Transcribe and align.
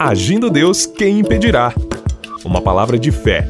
Agindo 0.00 0.48
Deus, 0.48 0.86
quem 0.86 1.18
impedirá? 1.18 1.74
Uma 2.44 2.62
palavra 2.62 2.96
de 2.96 3.10
fé, 3.10 3.48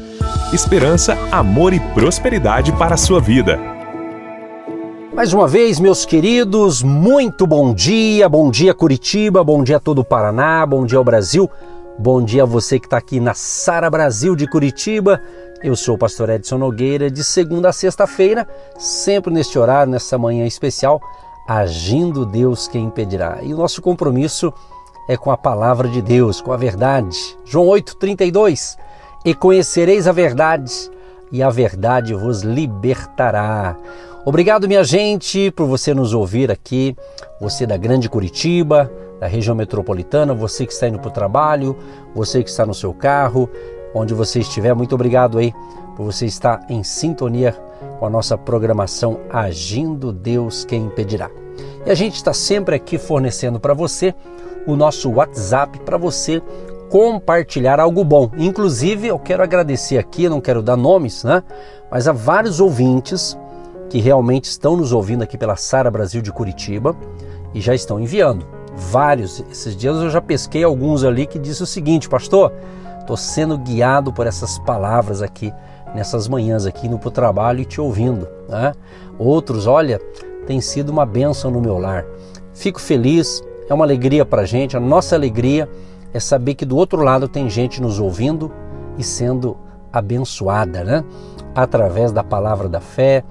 esperança, 0.51 1.15
amor 1.31 1.73
e 1.73 1.79
prosperidade 1.79 2.71
para 2.71 2.95
a 2.95 2.97
sua 2.97 3.21
vida. 3.21 3.59
Mais 5.13 5.31
uma 5.31 5.47
vez, 5.47 5.79
meus 5.79 6.07
queridos, 6.07 6.81
muito 6.81 7.45
bom 7.45 7.71
dia, 7.71 8.27
bom 8.27 8.49
dia 8.49 8.73
Curitiba, 8.73 9.43
bom 9.43 9.63
dia 9.63 9.79
todo 9.79 9.99
o 9.99 10.03
Paraná, 10.03 10.65
bom 10.65 10.87
dia 10.87 10.97
ao 10.97 11.03
Brasil, 11.03 11.47
bom 11.99 12.19
dia 12.19 12.41
a 12.41 12.47
você 12.47 12.79
que 12.79 12.87
está 12.87 12.97
aqui 12.97 13.19
na 13.19 13.35
Sara 13.35 13.87
Brasil 13.87 14.35
de 14.35 14.47
Curitiba. 14.47 15.21
Eu 15.61 15.75
sou 15.75 15.93
o 15.93 15.99
pastor 15.99 16.31
Edson 16.31 16.57
Nogueira, 16.57 17.11
de 17.11 17.23
segunda 17.23 17.69
a 17.69 17.73
sexta-feira, 17.73 18.47
sempre 18.75 19.31
neste 19.31 19.59
horário, 19.59 19.91
nessa 19.91 20.17
manhã 20.17 20.47
especial, 20.47 20.99
agindo 21.47 22.25
Deus 22.25 22.67
quem 22.67 22.85
impedirá. 22.85 23.37
E 23.43 23.53
o 23.53 23.57
nosso 23.57 23.83
compromisso 23.83 24.47
é 24.47 24.78
com 25.17 25.31
a 25.31 25.37
palavra 25.37 25.87
de 25.87 26.01
Deus, 26.01 26.41
com 26.41 26.51
a 26.51 26.57
verdade. 26.57 27.17
João 27.45 27.67
8,32 27.67 28.77
E 29.25 29.33
conhecereis 29.33 30.07
a 30.07 30.11
verdade, 30.11 30.71
e 31.31 31.41
a 31.41 31.49
verdade 31.49 32.13
vos 32.13 32.41
libertará. 32.41 33.75
Obrigado, 34.25 34.67
minha 34.67 34.83
gente, 34.83 35.49
por 35.51 35.65
você 35.65 35.93
nos 35.93 36.13
ouvir 36.13 36.51
aqui, 36.51 36.95
você 37.39 37.65
da 37.65 37.77
Grande 37.77 38.09
Curitiba, 38.09 38.91
da 39.19 39.27
região 39.27 39.55
metropolitana, 39.55 40.33
você 40.33 40.65
que 40.65 40.73
está 40.73 40.87
indo 40.87 40.99
para 40.99 41.09
o 41.09 41.13
trabalho, 41.13 41.75
você 42.13 42.43
que 42.43 42.49
está 42.49 42.65
no 42.65 42.73
seu 42.73 42.93
carro, 42.93 43.49
onde 43.93 44.13
você 44.13 44.39
estiver, 44.39 44.73
muito 44.73 44.93
obrigado 44.93 45.37
aí 45.37 45.53
por 45.95 46.05
você 46.05 46.25
estar 46.25 46.65
em 46.69 46.83
sintonia 46.83 47.53
com 47.99 48.05
a 48.05 48.09
nossa 48.09 48.37
programação 48.37 49.19
Agindo 49.29 50.13
Deus 50.13 50.63
Quem 50.63 50.85
Impedirá. 50.85 51.29
E 51.85 51.89
a 51.91 51.95
gente 51.95 52.15
está 52.15 52.33
sempre 52.33 52.75
aqui 52.75 52.97
fornecendo 52.97 53.59
para 53.59 53.73
você 53.73 54.13
o 54.71 54.75
nosso 54.75 55.09
WhatsApp 55.11 55.79
para 55.79 55.97
você 55.97 56.41
compartilhar 56.89 57.79
algo 57.79 58.03
bom. 58.03 58.31
Inclusive, 58.37 59.07
eu 59.07 59.19
quero 59.19 59.43
agradecer 59.43 59.97
aqui, 59.97 60.27
não 60.27 60.41
quero 60.41 60.61
dar 60.61 60.75
nomes, 60.75 61.23
né? 61.23 61.43
Mas 61.89 62.07
há 62.07 62.11
vários 62.11 62.59
ouvintes 62.59 63.37
que 63.89 63.99
realmente 63.99 64.45
estão 64.45 64.75
nos 64.75 64.91
ouvindo 64.91 65.23
aqui 65.23 65.37
pela 65.37 65.55
Sara 65.55 65.89
Brasil 65.89 66.21
de 66.21 66.31
Curitiba 66.31 66.95
e 67.53 67.61
já 67.61 67.73
estão 67.73 67.99
enviando. 67.99 68.45
Vários. 68.75 69.43
Esses 69.51 69.75
dias 69.75 69.97
eu 69.97 70.09
já 70.09 70.21
pesquei 70.21 70.63
alguns 70.63 71.03
ali 71.03 71.25
que 71.25 71.39
disse 71.39 71.63
o 71.63 71.65
seguinte, 71.65 72.07
pastor, 72.07 72.53
estou 72.99 73.17
sendo 73.17 73.57
guiado 73.57 74.13
por 74.13 74.27
essas 74.27 74.59
palavras 74.59 75.21
aqui 75.21 75.53
nessas 75.93 76.27
manhãs 76.27 76.65
aqui 76.65 76.87
indo 76.87 76.99
para 76.99 77.07
o 77.07 77.11
trabalho 77.11 77.61
e 77.61 77.65
te 77.65 77.81
ouvindo. 77.81 78.27
Né? 78.47 78.73
Outros, 79.17 79.67
olha, 79.67 79.99
tem 80.45 80.61
sido 80.61 80.89
uma 80.89 81.05
bênção 81.05 81.51
no 81.51 81.61
meu 81.61 81.77
lar. 81.77 82.05
Fico 82.53 82.79
feliz, 82.79 83.41
é 83.69 83.73
uma 83.73 83.85
alegria 83.85 84.25
para 84.25 84.41
a 84.41 84.45
gente. 84.45 84.75
A 84.75 84.79
nossa 84.79 85.15
alegria 85.15 85.69
é 86.13 86.19
saber 86.19 86.55
que 86.55 86.65
do 86.65 86.75
outro 86.75 87.01
lado 87.01 87.27
tem 87.27 87.49
gente 87.49 87.81
nos 87.81 87.99
ouvindo 87.99 88.51
e 88.97 89.03
sendo 89.03 89.55
abençoada, 89.93 90.83
né? 90.83 91.03
Através 91.53 92.11
da 92.11 92.23
palavra 92.23 92.67
da 92.67 92.79
fé, 92.79 93.23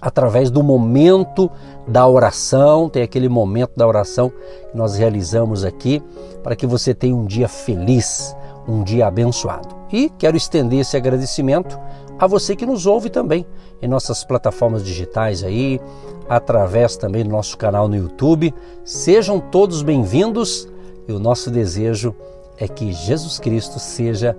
através 0.00 0.50
do 0.50 0.62
momento 0.62 1.50
da 1.86 2.06
oração, 2.06 2.88
tem 2.88 3.02
aquele 3.02 3.28
momento 3.28 3.72
da 3.76 3.86
oração 3.86 4.30
que 4.30 4.76
nós 4.76 4.96
realizamos 4.96 5.64
aqui 5.64 6.02
para 6.42 6.56
que 6.56 6.66
você 6.66 6.94
tenha 6.94 7.14
um 7.14 7.24
dia 7.24 7.48
feliz, 7.48 8.34
um 8.66 8.82
dia 8.82 9.06
abençoado. 9.06 9.76
E 9.92 10.10
quero 10.18 10.36
estender 10.36 10.80
esse 10.80 10.96
agradecimento 10.96 11.78
a 12.18 12.26
você 12.26 12.56
que 12.56 12.66
nos 12.66 12.84
ouve 12.84 13.08
também 13.08 13.46
em 13.80 13.86
nossas 13.86 14.24
plataformas 14.24 14.84
digitais 14.84 15.44
aí, 15.44 15.80
através 16.28 16.96
também 16.96 17.22
do 17.22 17.30
nosso 17.30 17.56
canal 17.56 17.88
no 17.88 17.96
YouTube. 17.96 18.52
Sejam 18.84 19.38
todos 19.38 19.82
bem-vindos 19.82 20.68
e 21.06 21.12
o 21.12 21.18
nosso 21.18 21.50
desejo 21.50 22.14
é 22.58 22.66
que 22.66 22.92
Jesus 22.92 23.38
Cristo 23.38 23.78
seja 23.78 24.36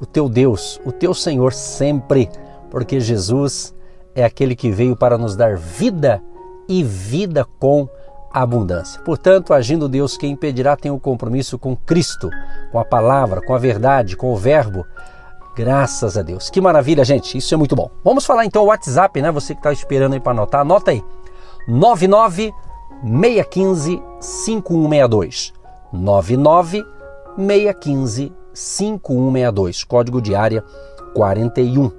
o 0.00 0.04
teu 0.04 0.28
Deus, 0.28 0.80
o 0.84 0.92
teu 0.92 1.14
Senhor 1.14 1.52
sempre, 1.52 2.28
porque 2.70 3.00
Jesus 3.00 3.74
é 4.14 4.22
aquele 4.22 4.54
que 4.54 4.70
veio 4.70 4.94
para 4.94 5.16
nos 5.16 5.34
dar 5.34 5.56
vida 5.56 6.22
e 6.68 6.82
vida 6.82 7.46
com 7.58 7.88
abundância. 8.30 9.00
Portanto, 9.00 9.54
agindo 9.54 9.88
Deus, 9.88 10.16
quem 10.16 10.32
impedirá 10.32 10.76
tem 10.76 10.90
um 10.90 10.98
compromisso 10.98 11.58
com 11.58 11.74
Cristo, 11.74 12.28
com 12.70 12.78
a 12.78 12.84
palavra, 12.84 13.40
com 13.40 13.54
a 13.54 13.58
verdade, 13.58 14.16
com 14.16 14.32
o 14.32 14.36
Verbo 14.36 14.84
Graças 15.54 16.18
a 16.18 16.22
Deus. 16.22 16.50
Que 16.50 16.60
maravilha, 16.60 17.04
gente. 17.04 17.38
Isso 17.38 17.54
é 17.54 17.56
muito 17.56 17.76
bom. 17.76 17.90
Vamos 18.02 18.26
falar 18.26 18.44
então 18.44 18.64
o 18.64 18.66
WhatsApp, 18.66 19.22
né? 19.22 19.30
Você 19.30 19.54
que 19.54 19.60
está 19.60 19.72
esperando 19.72 20.14
aí 20.14 20.20
para 20.20 20.32
anotar, 20.32 20.62
anota 20.62 20.90
aí. 20.90 21.02
99 21.68 22.52
615 23.02 24.02
5162. 24.20 25.52
99 25.92 26.84
615 27.36 28.32
5162. 28.52 29.84
Código 29.84 30.20
de 30.20 30.34
área 30.34 30.64
41. 31.14 31.90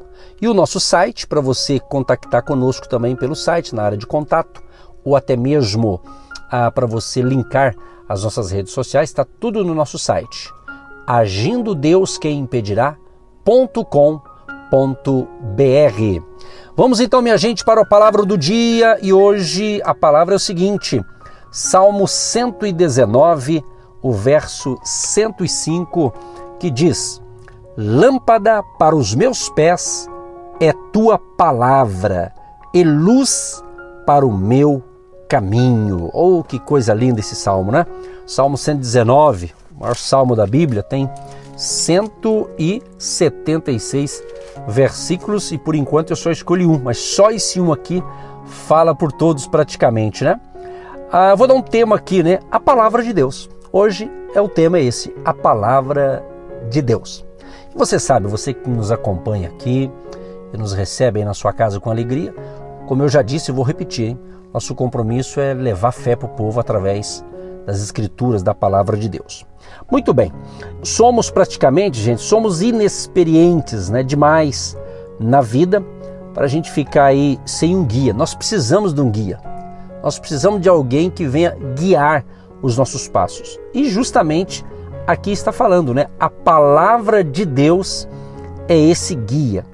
E 0.41 0.47
o 0.49 0.53
nosso 0.53 0.79
site, 0.79 1.25
para 1.25 1.39
você 1.39 1.79
contactar 1.79 2.43
conosco 2.43 2.89
também 2.89 3.15
pelo 3.15 3.35
site, 3.35 3.73
na 3.73 3.83
área 3.83 3.97
de 3.97 4.05
contato, 4.05 4.61
ou 5.03 5.15
até 5.15 5.37
mesmo 5.37 6.01
ah, 6.51 6.69
para 6.69 6.85
você 6.85 7.21
linkar 7.21 7.73
as 8.07 8.23
nossas 8.23 8.51
redes 8.51 8.73
sociais, 8.73 9.09
está 9.09 9.25
tudo 9.39 9.63
no 9.63 9.73
nosso 9.73 9.97
site. 9.97 10.51
Agindo 11.07 11.73
Deus 11.73 12.17
quem 12.17 12.39
impedirá 12.39 12.97
www.palavra.com.br. 13.45 16.23
Vamos 16.75 16.99
então, 16.99 17.21
minha 17.21 17.37
gente, 17.37 17.63
para 17.63 17.81
a 17.81 17.85
palavra 17.85 18.25
do 18.25 18.37
dia 18.37 18.97
e 19.01 19.13
hoje 19.13 19.79
a 19.85 19.93
palavra 19.93 20.33
é 20.33 20.37
o 20.37 20.39
seguinte: 20.39 21.01
Salmo 21.51 22.07
119, 22.07 23.63
o 24.01 24.11
verso 24.11 24.77
105, 24.83 26.11
que 26.59 26.71
diz: 26.71 27.21
Lâmpada 27.77 28.63
para 28.79 28.95
os 28.95 29.13
meus 29.13 29.47
pés 29.49 30.09
é 30.59 30.73
tua 30.91 31.19
palavra 31.37 32.33
e 32.73 32.83
luz 32.83 33.63
para 34.05 34.25
o 34.25 34.35
meu 34.35 34.83
caminho. 35.29 36.09
Oh, 36.13 36.43
que 36.43 36.59
coisa 36.59 36.93
linda 36.93 37.19
esse 37.19 37.35
salmo, 37.35 37.71
né? 37.71 37.85
Salmo 38.25 38.57
119, 38.57 39.53
o 39.75 39.81
maior 39.81 39.95
salmo 39.95 40.35
da 40.35 40.47
Bíblia, 40.47 40.81
tem 40.81 41.09
176 41.55 44.23
versículos 44.67 45.51
e 45.51 45.57
por 45.57 45.75
enquanto 45.75 46.11
eu 46.11 46.15
só 46.15 46.31
escolhi 46.31 46.65
um, 46.65 46.79
mas 46.79 46.97
só 46.97 47.29
esse 47.31 47.59
um 47.59 47.73
aqui 47.73 48.01
fala 48.45 48.95
por 48.95 49.11
todos 49.11 49.47
praticamente, 49.47 50.23
né? 50.23 50.39
Ah, 51.11 51.35
vou 51.35 51.47
dar 51.47 51.53
um 51.53 51.61
tema 51.61 51.95
aqui, 51.95 52.23
né? 52.23 52.39
A 52.51 52.59
palavra 52.59 53.03
de 53.03 53.13
Deus. 53.13 53.49
Hoje 53.71 54.11
é 54.33 54.41
o 54.41 54.49
tema 54.49 54.79
esse, 54.79 55.15
a 55.23 55.33
palavra 55.33 56.25
de 56.69 56.81
Deus. 56.81 57.25
E 57.73 57.77
você 57.77 57.99
sabe, 57.99 58.27
você 58.27 58.53
que 58.53 58.69
nos 58.69 58.91
acompanha 58.91 59.49
aqui 59.49 59.91
e 60.53 60.57
nos 60.57 60.73
recebe 60.73 61.19
aí 61.19 61.25
na 61.25 61.33
sua 61.33 61.53
casa 61.53 61.79
com 61.79 61.89
alegria, 61.89 62.33
como 62.87 63.03
eu 63.03 63.09
já 63.09 63.21
disse, 63.21 63.49
eu 63.49 63.55
vou 63.55 63.63
repetir, 63.63 64.09
hein? 64.09 64.19
nosso 64.53 64.73
compromisso 64.73 65.41
é 65.41 65.53
levar 65.53 65.91
fé 65.91 66.15
para 66.15 66.27
o 66.27 66.29
povo 66.29 66.59
através 66.59 67.23
das 67.65 67.81
escrituras 67.81 68.43
da 68.43 68.53
palavra 68.53 68.97
de 68.97 69.09
Deus. 69.09 69.45
Muito 69.91 70.13
bem, 70.13 70.31
somos 70.83 71.29
praticamente, 71.29 71.99
gente, 71.99 72.21
somos 72.21 72.61
inexperientes 72.61 73.89
né, 73.89 74.03
demais 74.03 74.77
na 75.19 75.41
vida 75.41 75.83
para 76.33 76.45
a 76.45 76.47
gente 76.49 76.71
ficar 76.71 77.05
aí 77.05 77.39
sem 77.45 77.75
um 77.75 77.85
guia. 77.85 78.13
Nós 78.13 78.35
precisamos 78.35 78.93
de 78.93 79.01
um 79.01 79.09
guia. 79.09 79.39
Nós 80.03 80.19
precisamos 80.19 80.61
de 80.61 80.69
alguém 80.69 81.09
que 81.09 81.25
venha 81.25 81.57
guiar 81.75 82.23
os 82.61 82.77
nossos 82.77 83.07
passos. 83.07 83.59
E 83.73 83.89
justamente 83.89 84.65
aqui 85.07 85.31
está 85.31 85.51
falando, 85.51 85.93
né? 85.93 86.07
A 86.19 86.29
palavra 86.29 87.23
de 87.23 87.45
Deus 87.45 88.07
é 88.67 88.77
esse 88.77 89.15
guia. 89.15 89.65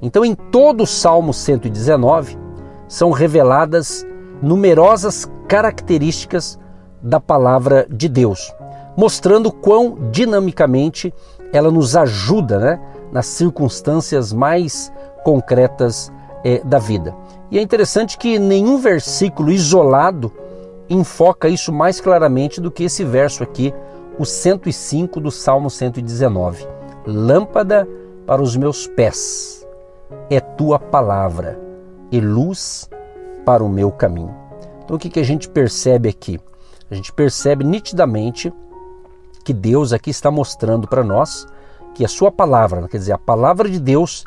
Então, 0.00 0.24
em 0.24 0.34
todo 0.34 0.82
o 0.82 0.86
Salmo 0.86 1.32
119 1.32 2.38
são 2.88 3.10
reveladas 3.10 4.06
numerosas 4.42 5.30
características 5.46 6.58
da 7.02 7.20
palavra 7.20 7.86
de 7.90 8.08
Deus 8.08 8.52
mostrando 8.98 9.52
quão 9.52 9.96
dinamicamente 10.10 11.14
ela 11.52 11.70
nos 11.70 11.94
ajuda 11.94 12.58
né, 12.58 12.80
nas 13.12 13.26
circunstâncias 13.26 14.32
mais 14.32 14.92
concretas 15.22 16.12
é, 16.44 16.58
da 16.64 16.80
vida. 16.80 17.14
E 17.48 17.60
é 17.60 17.62
interessante 17.62 18.18
que 18.18 18.40
nenhum 18.40 18.78
versículo 18.78 19.52
isolado 19.52 20.32
enfoca 20.90 21.48
isso 21.48 21.72
mais 21.72 22.00
claramente 22.00 22.60
do 22.60 22.72
que 22.72 22.82
esse 22.82 23.04
verso 23.04 23.44
aqui, 23.44 23.72
o 24.18 24.24
105 24.24 25.20
do 25.20 25.30
Salmo 25.30 25.70
119. 25.70 26.66
Lâmpada 27.06 27.88
para 28.26 28.42
os 28.42 28.56
meus 28.56 28.88
pés 28.88 29.64
é 30.28 30.40
tua 30.40 30.76
palavra 30.76 31.56
e 32.10 32.20
luz 32.20 32.90
para 33.44 33.62
o 33.62 33.68
meu 33.68 33.92
caminho. 33.92 34.34
Então 34.84 34.96
o 34.96 34.98
que, 34.98 35.08
que 35.08 35.20
a 35.20 35.24
gente 35.24 35.48
percebe 35.48 36.08
aqui? 36.08 36.40
A 36.90 36.94
gente 36.94 37.12
percebe 37.12 37.64
nitidamente 37.64 38.52
que 39.44 39.52
Deus 39.52 39.92
aqui 39.92 40.10
está 40.10 40.30
mostrando 40.30 40.86
para 40.86 41.04
nós 41.04 41.46
que 41.94 42.04
a 42.04 42.08
sua 42.08 42.30
palavra, 42.30 42.86
quer 42.88 42.98
dizer, 42.98 43.12
a 43.12 43.18
palavra 43.18 43.68
de 43.68 43.80
Deus 43.80 44.24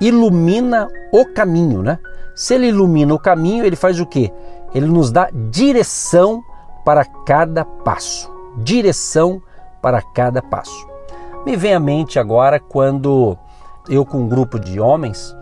ilumina 0.00 0.88
o 1.12 1.24
caminho, 1.26 1.82
né? 1.82 1.98
Se 2.34 2.54
ele 2.54 2.68
ilumina 2.68 3.14
o 3.14 3.18
caminho, 3.18 3.64
ele 3.64 3.76
faz 3.76 4.00
o 4.00 4.06
quê? 4.06 4.32
Ele 4.74 4.86
nos 4.86 5.12
dá 5.12 5.28
direção 5.50 6.42
para 6.84 7.04
cada 7.04 7.64
passo. 7.64 8.30
Direção 8.58 9.40
para 9.80 10.02
cada 10.02 10.42
passo. 10.42 10.88
Me 11.46 11.56
vem 11.56 11.74
à 11.74 11.80
mente 11.80 12.18
agora 12.18 12.58
quando 12.58 13.36
eu 13.88 14.04
com 14.04 14.18
um 14.18 14.28
grupo 14.28 14.58
de 14.58 14.80
homens 14.80 15.36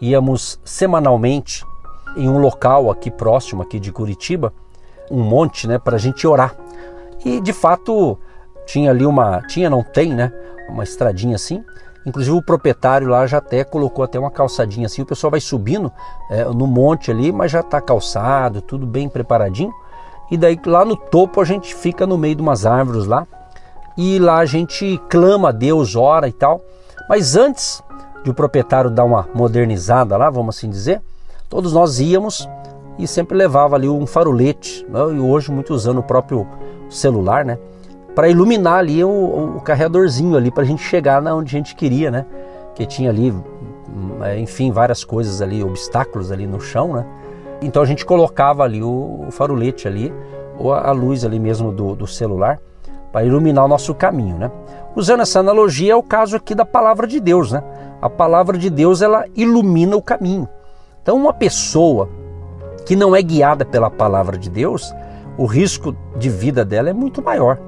íamos 0.00 0.60
semanalmente 0.64 1.64
em 2.16 2.28
um 2.28 2.38
local 2.38 2.90
aqui 2.90 3.10
próximo 3.10 3.62
aqui 3.62 3.78
de 3.78 3.92
Curitiba, 3.92 4.52
um 5.10 5.22
monte, 5.22 5.66
né, 5.66 5.78
para 5.78 5.96
a 5.96 5.98
gente 5.98 6.26
orar. 6.26 6.54
E 7.24 7.40
de 7.40 7.52
fato 7.52 8.18
tinha 8.66 8.90
ali 8.90 9.06
uma, 9.06 9.42
tinha 9.42 9.70
não 9.70 9.82
tem, 9.82 10.14
né, 10.14 10.32
uma 10.68 10.84
estradinha 10.84 11.36
assim. 11.36 11.64
Inclusive 12.04 12.36
o 12.36 12.42
proprietário 12.42 13.08
lá 13.08 13.26
já 13.26 13.38
até 13.38 13.64
colocou 13.64 14.04
até 14.04 14.18
uma 14.18 14.30
calçadinha 14.30 14.86
assim. 14.86 15.02
O 15.02 15.06
pessoal 15.06 15.30
vai 15.30 15.40
subindo 15.40 15.92
é, 16.30 16.44
no 16.44 16.66
monte 16.66 17.10
ali, 17.10 17.32
mas 17.32 17.50
já 17.50 17.60
está 17.60 17.80
calçado, 17.80 18.62
tudo 18.62 18.86
bem 18.86 19.08
preparadinho. 19.08 19.72
E 20.30 20.36
daí 20.36 20.58
lá 20.64 20.84
no 20.84 20.96
topo 20.96 21.40
a 21.40 21.44
gente 21.44 21.74
fica 21.74 22.06
no 22.06 22.16
meio 22.16 22.36
de 22.36 22.42
umas 22.42 22.64
árvores 22.64 23.06
lá 23.06 23.26
e 23.96 24.18
lá 24.18 24.38
a 24.38 24.46
gente 24.46 25.00
clama 25.08 25.48
a 25.48 25.52
Deus, 25.52 25.96
ora 25.96 26.28
e 26.28 26.32
tal. 26.32 26.60
Mas 27.08 27.34
antes 27.34 27.82
de 28.22 28.30
o 28.30 28.34
proprietário 28.34 28.90
dar 28.90 29.04
uma 29.04 29.28
modernizada 29.34 30.16
lá, 30.16 30.28
vamos 30.28 30.56
assim 30.56 30.68
dizer, 30.68 31.00
todos 31.48 31.72
nós 31.72 31.98
íamos 31.98 32.48
e 32.98 33.06
sempre 33.06 33.36
levava 33.36 33.76
ali 33.76 33.88
um 33.88 34.06
farolete, 34.06 34.86
né? 34.88 35.00
e 35.14 35.20
hoje 35.20 35.50
muito 35.50 35.74
usando 35.74 35.98
o 35.98 36.02
próprio 36.02 36.46
celular, 36.88 37.44
né? 37.44 37.58
Para 38.14 38.28
iluminar 38.28 38.78
ali 38.78 39.04
o, 39.04 39.56
o 39.56 39.60
carregadorzinho 39.60 40.36
ali 40.36 40.50
para 40.50 40.62
a 40.62 40.66
gente 40.66 40.82
chegar 40.82 41.20
na 41.20 41.34
onde 41.34 41.54
a 41.54 41.58
gente 41.58 41.74
queria, 41.74 42.10
né? 42.10 42.24
Que 42.74 42.86
tinha 42.86 43.10
ali, 43.10 43.30
hum, 43.30 44.22
é, 44.22 44.38
enfim, 44.38 44.70
várias 44.70 45.04
coisas 45.04 45.42
ali, 45.42 45.62
obstáculos 45.62 46.32
ali 46.32 46.46
no 46.46 46.60
chão, 46.60 46.94
né? 46.94 47.06
Então 47.60 47.82
a 47.82 47.86
gente 47.86 48.06
colocava 48.06 48.62
ali 48.62 48.82
o, 48.82 49.26
o 49.28 49.30
farolete 49.30 49.86
ali, 49.86 50.12
ou 50.58 50.72
a, 50.72 50.88
a 50.88 50.92
luz 50.92 51.24
ali 51.24 51.38
mesmo 51.38 51.70
do, 51.70 51.94
do 51.94 52.06
celular, 52.06 52.58
para 53.12 53.24
iluminar 53.24 53.64
o 53.64 53.68
nosso 53.68 53.94
caminho, 53.94 54.36
né? 54.36 54.50
Usando 54.94 55.20
essa 55.20 55.40
analogia 55.40 55.92
é 55.92 55.96
o 55.96 56.02
caso 56.02 56.36
aqui 56.36 56.54
da 56.54 56.64
palavra 56.64 57.06
de 57.06 57.20
Deus, 57.20 57.52
né? 57.52 57.62
A 58.00 58.08
palavra 58.08 58.56
de 58.56 58.70
Deus 58.70 59.02
ela 59.02 59.26
ilumina 59.34 59.94
o 59.94 60.02
caminho. 60.02 60.48
Então 61.02 61.16
uma 61.16 61.34
pessoa 61.34 62.08
que 62.86 62.96
não 62.96 63.14
é 63.14 63.20
guiada 63.20 63.64
pela 63.64 63.90
palavra 63.90 64.38
de 64.38 64.48
Deus, 64.48 64.94
o 65.36 65.44
risco 65.44 65.94
de 66.16 66.30
vida 66.30 66.64
dela 66.64 66.88
é 66.88 66.92
muito 66.92 67.20
maior 67.20 67.58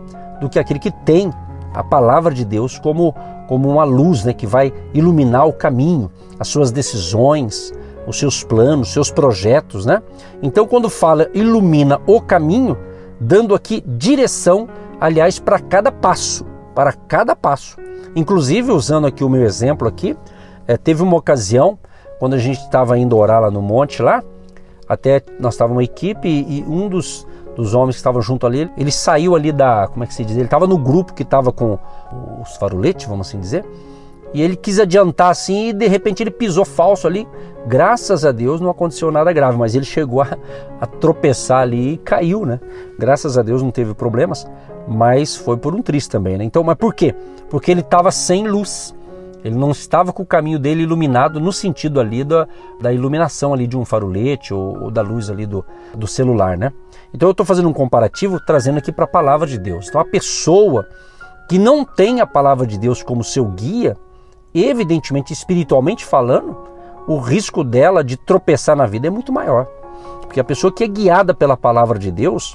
do 0.40 0.48
que 0.48 0.58
aquele 0.58 0.78
que 0.78 0.90
tem 0.90 1.30
a 1.74 1.82
palavra 1.82 2.32
de 2.32 2.44
Deus 2.44 2.78
como, 2.78 3.14
como 3.46 3.68
uma 3.68 3.84
luz 3.84 4.24
né, 4.24 4.32
que 4.32 4.46
vai 4.46 4.72
iluminar 4.94 5.46
o 5.46 5.52
caminho, 5.52 6.10
as 6.38 6.48
suas 6.48 6.70
decisões, 6.70 7.72
os 8.06 8.18
seus 8.18 8.42
planos, 8.42 8.92
seus 8.92 9.10
projetos. 9.10 9.84
Né? 9.84 10.02
Então, 10.40 10.66
quando 10.66 10.88
fala 10.88 11.28
ilumina 11.34 12.00
o 12.06 12.20
caminho, 12.20 12.78
dando 13.20 13.54
aqui 13.54 13.82
direção, 13.86 14.68
aliás, 15.00 15.38
para 15.38 15.58
cada 15.58 15.92
passo, 15.92 16.46
para 16.74 16.92
cada 16.92 17.36
passo. 17.36 17.76
Inclusive, 18.14 18.70
usando 18.70 19.06
aqui 19.06 19.22
o 19.22 19.28
meu 19.28 19.42
exemplo 19.42 19.86
aqui, 19.86 20.16
é, 20.66 20.76
teve 20.76 21.02
uma 21.02 21.16
ocasião, 21.16 21.78
quando 22.18 22.34
a 22.34 22.38
gente 22.38 22.60
estava 22.60 22.98
indo 22.98 23.16
orar 23.16 23.42
lá 23.42 23.50
no 23.50 23.60
monte 23.60 24.00
lá, 24.00 24.22
até 24.88 25.22
nós 25.38 25.54
estávamos 25.54 25.76
uma 25.76 25.84
equipe 25.84 26.28
e 26.28 26.64
um 26.66 26.88
dos, 26.88 27.26
dos 27.54 27.74
homens 27.74 27.96
que 27.96 28.00
estavam 28.00 28.22
junto 28.22 28.46
ali, 28.46 28.70
ele 28.76 28.90
saiu 28.90 29.36
ali 29.36 29.52
da, 29.52 29.88
como 29.88 30.04
é 30.04 30.06
que 30.06 30.14
se 30.14 30.24
diz? 30.24 30.36
Ele 30.36 30.46
estava 30.46 30.66
no 30.66 30.78
grupo 30.78 31.12
que 31.12 31.22
estava 31.22 31.52
com 31.52 31.78
os 32.40 32.56
faroletes, 32.56 33.06
vamos 33.06 33.28
assim 33.28 33.38
dizer, 33.38 33.64
e 34.32 34.42
ele 34.42 34.56
quis 34.56 34.78
adiantar 34.78 35.30
assim 35.30 35.68
e 35.68 35.72
de 35.72 35.86
repente 35.86 36.22
ele 36.22 36.30
pisou 36.30 36.64
falso 36.64 37.06
ali. 37.06 37.26
Graças 37.66 38.24
a 38.24 38.32
Deus 38.32 38.60
não 38.60 38.70
aconteceu 38.70 39.10
nada 39.10 39.32
grave, 39.32 39.56
mas 39.56 39.74
ele 39.74 39.84
chegou 39.84 40.22
a, 40.22 40.36
a 40.80 40.86
tropeçar 40.86 41.62
ali 41.62 41.94
e 41.94 41.96
caiu, 41.98 42.44
né? 42.44 42.60
Graças 42.98 43.38
a 43.38 43.42
Deus 43.42 43.62
não 43.62 43.70
teve 43.70 43.94
problemas, 43.94 44.46
mas 44.86 45.34
foi 45.36 45.56
por 45.56 45.74
um 45.74 45.82
triste 45.82 46.10
também, 46.10 46.36
né? 46.36 46.44
Então, 46.44 46.62
mas 46.62 46.76
por 46.76 46.94
quê? 46.94 47.14
Porque 47.48 47.70
ele 47.70 47.80
estava 47.80 48.10
sem 48.10 48.46
luz. 48.46 48.94
Ele 49.44 49.54
não 49.54 49.70
estava 49.70 50.12
com 50.12 50.22
o 50.22 50.26
caminho 50.26 50.58
dele 50.58 50.82
iluminado 50.82 51.40
no 51.40 51.52
sentido 51.52 52.00
ali 52.00 52.24
da, 52.24 52.46
da 52.80 52.92
iluminação 52.92 53.54
ali 53.54 53.66
de 53.66 53.76
um 53.76 53.84
farolete 53.84 54.52
ou, 54.52 54.84
ou 54.84 54.90
da 54.90 55.00
luz 55.00 55.30
ali 55.30 55.46
do, 55.46 55.64
do 55.94 56.06
celular, 56.06 56.56
né? 56.56 56.72
Então 57.14 57.28
eu 57.28 57.30
estou 57.30 57.46
fazendo 57.46 57.68
um 57.68 57.72
comparativo 57.72 58.40
trazendo 58.40 58.78
aqui 58.78 58.92
para 58.92 59.04
a 59.04 59.08
palavra 59.08 59.46
de 59.46 59.58
Deus. 59.58 59.88
Então 59.88 60.00
a 60.00 60.04
pessoa 60.04 60.86
que 61.48 61.58
não 61.58 61.84
tem 61.84 62.20
a 62.20 62.26
palavra 62.26 62.66
de 62.66 62.78
Deus 62.78 63.02
como 63.02 63.24
seu 63.24 63.44
guia, 63.46 63.96
evidentemente 64.54 65.32
espiritualmente 65.32 66.04
falando, 66.04 66.56
o 67.06 67.18
risco 67.18 67.64
dela 67.64 68.04
de 68.04 68.16
tropeçar 68.16 68.76
na 68.76 68.86
vida 68.86 69.06
é 69.06 69.10
muito 69.10 69.32
maior. 69.32 69.66
Porque 70.20 70.40
a 70.40 70.44
pessoa 70.44 70.70
que 70.70 70.84
é 70.84 70.86
guiada 70.86 71.32
pela 71.32 71.56
palavra 71.56 71.98
de 71.98 72.10
Deus, 72.10 72.54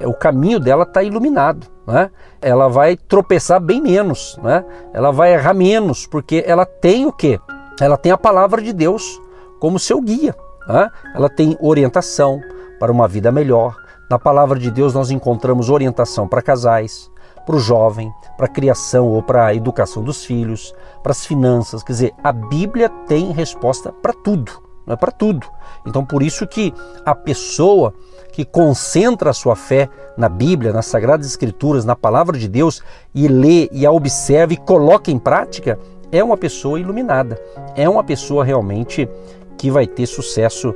o 0.00 0.14
caminho 0.14 0.58
dela 0.58 0.84
está 0.84 1.02
iluminado. 1.02 1.66
Né? 1.86 2.10
Ela 2.40 2.68
vai 2.68 2.96
tropeçar 2.96 3.60
bem 3.60 3.80
menos, 3.80 4.38
né? 4.42 4.64
ela 4.92 5.10
vai 5.10 5.34
errar 5.34 5.54
menos, 5.54 6.06
porque 6.06 6.42
ela 6.46 6.64
tem 6.64 7.06
o 7.06 7.12
quê? 7.12 7.38
Ela 7.80 7.96
tem 7.96 8.12
a 8.12 8.18
palavra 8.18 8.62
de 8.62 8.72
Deus 8.72 9.20
como 9.60 9.78
seu 9.78 10.00
guia. 10.00 10.34
Né? 10.66 10.90
Ela 11.14 11.28
tem 11.28 11.56
orientação 11.60 12.40
para 12.78 12.92
uma 12.92 13.06
vida 13.06 13.30
melhor. 13.30 13.76
Na 14.10 14.18
palavra 14.18 14.58
de 14.58 14.70
Deus 14.70 14.94
nós 14.94 15.10
encontramos 15.10 15.70
orientação 15.70 16.28
para 16.28 16.42
casais, 16.42 17.10
para 17.46 17.56
o 17.56 17.60
jovem, 17.60 18.12
para 18.36 18.46
a 18.46 18.50
criação 18.50 19.08
ou 19.08 19.22
para 19.22 19.46
a 19.46 19.54
educação 19.54 20.02
dos 20.02 20.24
filhos, 20.24 20.74
para 21.02 21.12
as 21.12 21.24
finanças. 21.24 21.82
Quer 21.82 21.92
dizer, 21.92 22.14
a 22.22 22.32
Bíblia 22.32 22.88
tem 23.06 23.32
resposta 23.32 23.92
para 23.92 24.12
tudo, 24.12 24.52
não 24.86 24.94
é 24.94 24.96
para 24.96 25.12
tudo. 25.12 25.46
Então 25.86 26.04
por 26.04 26.22
isso 26.22 26.46
que 26.46 26.72
a 27.04 27.14
pessoa 27.14 27.94
que 28.32 28.44
concentra 28.44 29.30
a 29.30 29.34
sua 29.34 29.54
fé 29.54 29.88
na 30.16 30.28
Bíblia, 30.28 30.72
nas 30.72 30.86
Sagradas 30.86 31.26
Escrituras, 31.26 31.84
na 31.84 31.94
palavra 31.94 32.36
de 32.36 32.48
Deus 32.48 32.82
e 33.14 33.28
lê 33.28 33.68
e 33.70 33.86
a 33.86 33.92
observa 33.92 34.52
e 34.52 34.56
coloca 34.56 35.10
em 35.10 35.18
prática, 35.18 35.78
é 36.10 36.22
uma 36.22 36.36
pessoa 36.36 36.80
iluminada, 36.80 37.40
é 37.76 37.88
uma 37.88 38.02
pessoa 38.02 38.44
realmente 38.44 39.08
que 39.56 39.70
vai 39.70 39.86
ter 39.86 40.06
sucesso 40.06 40.74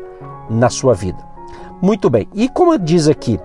na 0.48 0.70
sua 0.70 0.94
vida. 0.94 1.18
Muito 1.82 2.08
bem, 2.08 2.28
e 2.34 2.48
como 2.48 2.78
diz 2.78 3.08
aqui, 3.08 3.38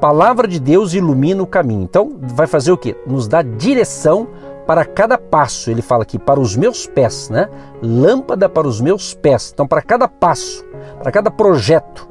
palavra 0.00 0.48
de 0.48 0.58
Deus 0.58 0.94
ilumina 0.94 1.42
o 1.42 1.46
caminho. 1.46 1.82
Então, 1.82 2.16
vai 2.20 2.46
fazer 2.46 2.72
o 2.72 2.78
que? 2.78 2.96
Nos 3.06 3.28
dá 3.28 3.42
direção 3.42 4.28
para 4.70 4.84
cada 4.84 5.18
passo. 5.18 5.68
Ele 5.68 5.82
fala 5.82 6.04
aqui, 6.04 6.16
para 6.16 6.38
os 6.38 6.54
meus 6.54 6.86
pés, 6.86 7.28
né? 7.28 7.48
Lâmpada 7.82 8.48
para 8.48 8.68
os 8.68 8.80
meus 8.80 9.12
pés. 9.12 9.50
Então, 9.52 9.66
para 9.66 9.82
cada 9.82 10.06
passo, 10.06 10.64
para 11.02 11.10
cada 11.10 11.28
projeto, 11.28 12.08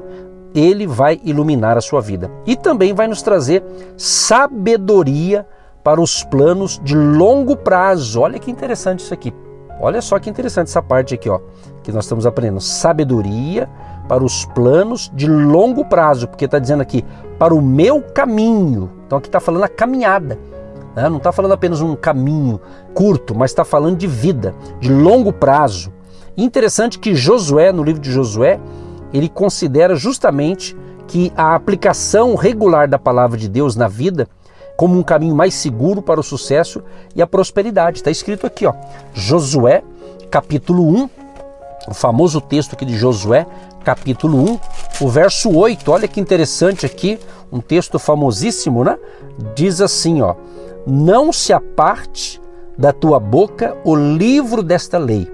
ele 0.54 0.86
vai 0.86 1.18
iluminar 1.24 1.78
a 1.78 1.80
sua 1.80 2.02
vida. 2.02 2.30
E 2.44 2.54
também 2.54 2.92
vai 2.92 3.08
nos 3.08 3.22
trazer 3.22 3.64
sabedoria 3.96 5.46
para 5.82 6.02
os 6.02 6.22
planos 6.22 6.78
de 6.84 6.94
longo 6.94 7.56
prazo. 7.56 8.20
Olha 8.20 8.38
que 8.38 8.50
interessante 8.50 9.00
isso 9.00 9.14
aqui. 9.14 9.32
Olha 9.80 10.02
só 10.02 10.18
que 10.18 10.28
interessante 10.28 10.66
essa 10.66 10.82
parte 10.82 11.14
aqui, 11.14 11.30
ó, 11.30 11.40
que 11.82 11.90
nós 11.90 12.04
estamos 12.04 12.26
aprendendo. 12.26 12.60
Sabedoria 12.60 13.70
para 14.06 14.22
os 14.22 14.44
planos 14.44 15.10
de 15.14 15.26
longo 15.26 15.82
prazo, 15.82 16.28
porque 16.28 16.44
está 16.44 16.58
dizendo 16.58 16.82
aqui, 16.82 17.06
para 17.38 17.54
o 17.54 17.62
meu 17.62 18.02
caminho. 18.02 18.90
Então 19.06 19.16
aqui 19.16 19.28
está 19.28 19.40
falando 19.40 19.64
a 19.64 19.68
caminhada. 19.68 20.38
Né? 20.94 21.08
Não 21.08 21.18
está 21.18 21.32
falando 21.32 21.52
apenas 21.52 21.80
um 21.80 21.94
caminho 21.94 22.60
curto, 22.94 23.34
mas 23.34 23.50
está 23.50 23.64
falando 23.64 23.96
de 23.96 24.06
vida, 24.06 24.54
de 24.80 24.92
longo 24.92 25.32
prazo. 25.32 25.92
Interessante 26.36 26.98
que 26.98 27.14
Josué, 27.14 27.72
no 27.72 27.82
livro 27.82 28.00
de 28.00 28.10
Josué, 28.10 28.60
ele 29.12 29.28
considera 29.28 29.94
justamente 29.94 30.76
que 31.06 31.32
a 31.36 31.54
aplicação 31.54 32.34
regular 32.34 32.88
da 32.88 32.98
palavra 32.98 33.36
de 33.36 33.48
Deus 33.48 33.74
na 33.74 33.88
vida 33.88 34.28
como 34.76 34.98
um 34.98 35.02
caminho 35.02 35.34
mais 35.34 35.52
seguro 35.52 36.00
para 36.00 36.20
o 36.20 36.22
sucesso 36.22 36.82
e 37.14 37.20
a 37.20 37.26
prosperidade. 37.26 37.98
Está 37.98 38.10
escrito 38.10 38.46
aqui, 38.46 38.64
ó, 38.64 38.72
Josué, 39.12 39.82
capítulo 40.30 40.86
1, 40.88 41.10
o 41.88 41.94
famoso 41.94 42.40
texto 42.40 42.72
aqui 42.72 42.86
de 42.86 42.96
Josué, 42.96 43.46
capítulo 43.84 44.38
1, 44.38 44.60
o 45.02 45.08
verso 45.08 45.50
8. 45.50 45.90
Olha 45.90 46.08
que 46.08 46.20
interessante 46.20 46.86
aqui, 46.86 47.18
um 47.52 47.60
texto 47.60 47.98
famosíssimo, 47.98 48.84
né? 48.84 48.96
Diz 49.54 49.80
assim, 49.80 50.22
ó: 50.22 50.34
Não 50.86 51.32
se 51.32 51.52
aparte 51.52 52.40
da 52.76 52.92
tua 52.92 53.20
boca 53.20 53.76
o 53.84 53.94
livro 53.94 54.62
desta 54.62 54.98
lei. 54.98 55.30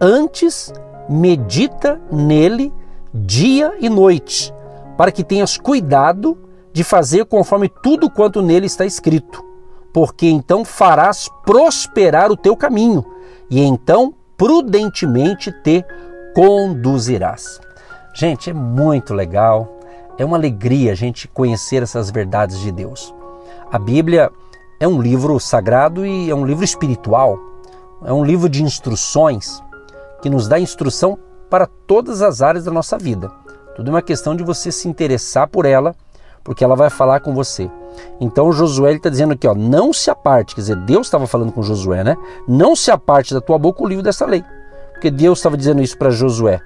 Antes 0.00 0.72
medita 1.08 2.00
nele 2.10 2.72
dia 3.12 3.74
e 3.80 3.88
noite, 3.88 4.52
para 4.96 5.12
que 5.12 5.24
tenhas 5.24 5.56
cuidado 5.56 6.38
de 6.72 6.82
fazer 6.82 7.24
conforme 7.26 7.68
tudo 7.68 8.10
quanto 8.10 8.42
nele 8.42 8.66
está 8.66 8.84
escrito, 8.84 9.44
porque 9.92 10.26
então 10.26 10.64
farás 10.64 11.28
prosperar 11.44 12.32
o 12.32 12.36
teu 12.36 12.56
caminho, 12.56 13.04
e 13.48 13.60
então 13.60 14.12
prudentemente 14.36 15.52
te 15.62 15.84
conduzirás. 16.34 17.60
Gente, 18.14 18.50
é 18.50 18.52
muito 18.52 19.14
legal, 19.14 19.78
é 20.18 20.24
uma 20.24 20.36
alegria 20.36 20.92
a 20.92 20.96
gente 20.96 21.28
conhecer 21.28 21.82
essas 21.82 22.10
verdades 22.10 22.58
de 22.58 22.72
Deus. 22.72 23.14
A 23.70 23.78
Bíblia 23.78 24.30
é 24.84 24.86
um 24.88 25.00
livro 25.00 25.40
sagrado 25.40 26.04
e 26.04 26.28
é 26.28 26.34
um 26.34 26.44
livro 26.44 26.62
espiritual, 26.62 27.38
é 28.04 28.12
um 28.12 28.22
livro 28.22 28.50
de 28.50 28.62
instruções 28.62 29.62
que 30.20 30.28
nos 30.28 30.46
dá 30.46 30.60
instrução 30.60 31.18
para 31.48 31.66
todas 31.66 32.20
as 32.20 32.42
áreas 32.42 32.66
da 32.66 32.70
nossa 32.70 32.98
vida. 32.98 33.30
Tudo 33.74 33.88
é 33.88 33.94
uma 33.94 34.02
questão 34.02 34.36
de 34.36 34.44
você 34.44 34.70
se 34.70 34.86
interessar 34.86 35.48
por 35.48 35.64
ela, 35.64 35.94
porque 36.44 36.62
ela 36.62 36.76
vai 36.76 36.90
falar 36.90 37.20
com 37.20 37.34
você. 37.34 37.70
Então 38.20 38.52
Josué 38.52 38.92
está 38.92 39.08
dizendo 39.08 39.32
aqui, 39.32 39.48
ó, 39.48 39.54
não 39.54 39.90
se 39.90 40.10
aparte, 40.10 40.54
quer 40.54 40.60
dizer, 40.60 40.76
Deus 40.76 41.06
estava 41.06 41.26
falando 41.26 41.50
com 41.50 41.62
Josué, 41.62 42.04
né? 42.04 42.14
Não 42.46 42.76
se 42.76 42.90
aparte 42.90 43.32
da 43.32 43.40
tua 43.40 43.58
boca 43.58 43.82
o 43.82 43.88
livro 43.88 44.04
dessa 44.04 44.26
lei. 44.26 44.44
Porque 44.92 45.10
Deus 45.10 45.38
estava 45.38 45.56
dizendo 45.56 45.80
isso 45.80 45.96
para 45.96 46.10
Josué. 46.10 46.60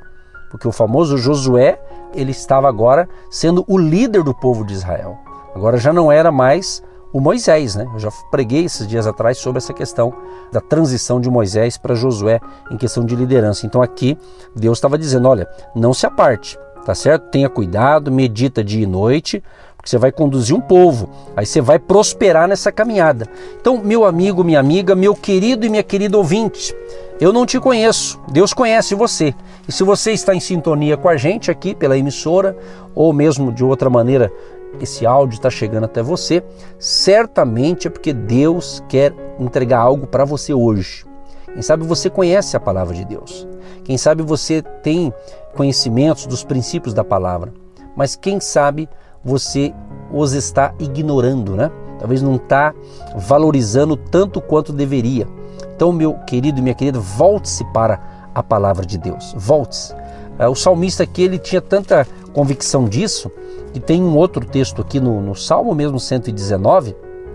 Porque 0.51 0.67
o 0.67 0.73
famoso 0.73 1.17
Josué, 1.17 1.81
ele 2.13 2.33
estava 2.33 2.69
agora 2.69 3.09
sendo 3.31 3.65
o 3.69 3.79
líder 3.79 4.25
do 4.25 4.35
povo 4.35 4.67
de 4.67 4.75
Israel. 4.75 5.17
Agora 5.55 5.77
já 5.77 5.93
não 5.93 6.11
era 6.11 6.33
mais 6.33 6.83
o 7.13 7.21
Moisés, 7.21 7.75
né? 7.75 7.89
Eu 7.93 7.99
já 7.99 8.11
preguei 8.31 8.65
esses 8.65 8.87
dias 8.87 9.07
atrás 9.07 9.39
sobre 9.39 9.59
essa 9.59 9.73
questão 9.73 10.13
da 10.53 10.61
transição 10.61 11.21
de 11.21 11.31
Moisés 11.31 11.77
para 11.77 11.95
Josué 11.95 12.41
em 12.71 12.77
questão 12.77 13.05
de 13.05 13.17
liderança. 13.17 13.67
Então 13.67 13.83
aqui 13.83 14.17
Deus 14.55 14.79
estava 14.79 14.99
dizendo, 14.99 15.29
olha, 15.29 15.49
não 15.75 15.95
se 15.95 16.07
aparte, 16.07 16.59
tá 16.85 16.95
certo? 16.95 17.31
Tenha 17.31 17.49
cuidado, 17.49 18.13
medita 18.13 18.63
dia 18.63 18.83
e 18.83 18.87
noite, 18.87 19.43
porque 19.77 19.89
você 19.89 19.99
vai 19.99 20.13
conduzir 20.13 20.57
um 20.57 20.61
povo, 20.61 21.09
aí 21.37 21.47
você 21.47 21.61
vai 21.61 21.79
prosperar 21.79 22.49
nessa 22.49 22.73
caminhada. 22.73 23.27
Então, 23.61 23.79
meu 23.79 24.05
amigo, 24.05 24.43
minha 24.43 24.61
amiga, 24.61 24.95
meu 24.95 25.15
querido 25.15 25.65
e 25.65 25.71
minha 25.71 25.83
querida 25.83 26.19
ouvinte, 26.19 26.75
eu 27.21 27.33
não 27.33 27.47
te 27.47 27.59
conheço, 27.59 28.21
Deus 28.29 28.53
conhece 28.53 28.95
você. 28.95 29.35
E 29.69 29.73
se 29.73 29.85
você 29.85 30.13
está 30.13 30.35
em 30.35 30.41
sintonia 30.41 30.97
com 30.97 31.09
a 31.09 31.17
gente 31.17 31.51
aqui 31.51 31.75
pela 31.75 31.97
emissora, 31.97 32.57
ou 32.95 33.13
mesmo 33.13 33.53
de 33.53 33.65
outra 33.65 33.89
maneira, 33.89 34.33
esse 34.81 35.07
áudio 35.07 35.37
está 35.37 35.51
chegando 35.51 35.85
até 35.85 36.03
você, 36.03 36.43
certamente 36.79 37.87
é 37.87 37.91
porque 37.91 38.13
Deus 38.13 38.83
quer 38.89 39.15
entregar 39.39 39.81
algo 39.81 40.07
para 40.07 40.25
você 40.25 40.53
hoje. 40.53 41.05
Quem 41.53 41.63
sabe 41.63 41.85
você 41.85 42.09
conhece 42.11 42.57
a 42.57 42.61
palavra 42.61 42.95
de 42.95 43.05
Deus. 43.05 43.47
Quem 43.85 43.97
sabe 43.97 44.23
você 44.23 44.63
tem 44.83 45.13
conhecimentos 45.57 46.27
dos 46.27 46.45
princípios 46.45 46.95
da 46.95 47.03
palavra. 47.03 47.53
Mas 47.97 48.15
quem 48.15 48.39
sabe 48.39 48.89
você 49.25 49.75
os 50.13 50.33
está 50.33 50.75
ignorando, 50.79 51.57
né? 51.57 51.71
Talvez 51.99 52.23
não 52.23 52.37
está 52.37 52.73
valorizando 53.17 53.97
tanto 53.97 54.41
quanto 54.41 54.73
deveria. 54.73 55.27
Então, 55.75 55.93
meu 55.93 56.15
querido 56.27 56.59
e 56.59 56.63
minha 56.63 56.75
querida, 56.75 57.01
volte-se 57.01 57.65
para 57.73 58.01
a 58.35 58.43
palavra 58.43 58.87
de 58.87 58.97
Deus. 58.99 59.35
Volte-se. 59.37 59.95
É, 60.39 60.47
o 60.47 60.55
salmista 60.55 61.03
aqui 61.03 61.23
ele 61.23 61.39
tinha 61.39 61.61
tanta 61.61 62.07
convicção 62.39 62.85
disso 62.85 63.33
que 63.73 63.81
tem 63.81 64.01
um 64.01 64.17
outro 64.17 64.47
texto 64.47 64.81
aqui 64.81 65.01
no, 65.01 65.21
no 65.21 65.35
Salmo 65.35 65.75
mesmo 65.75 65.99
119, 65.99 66.95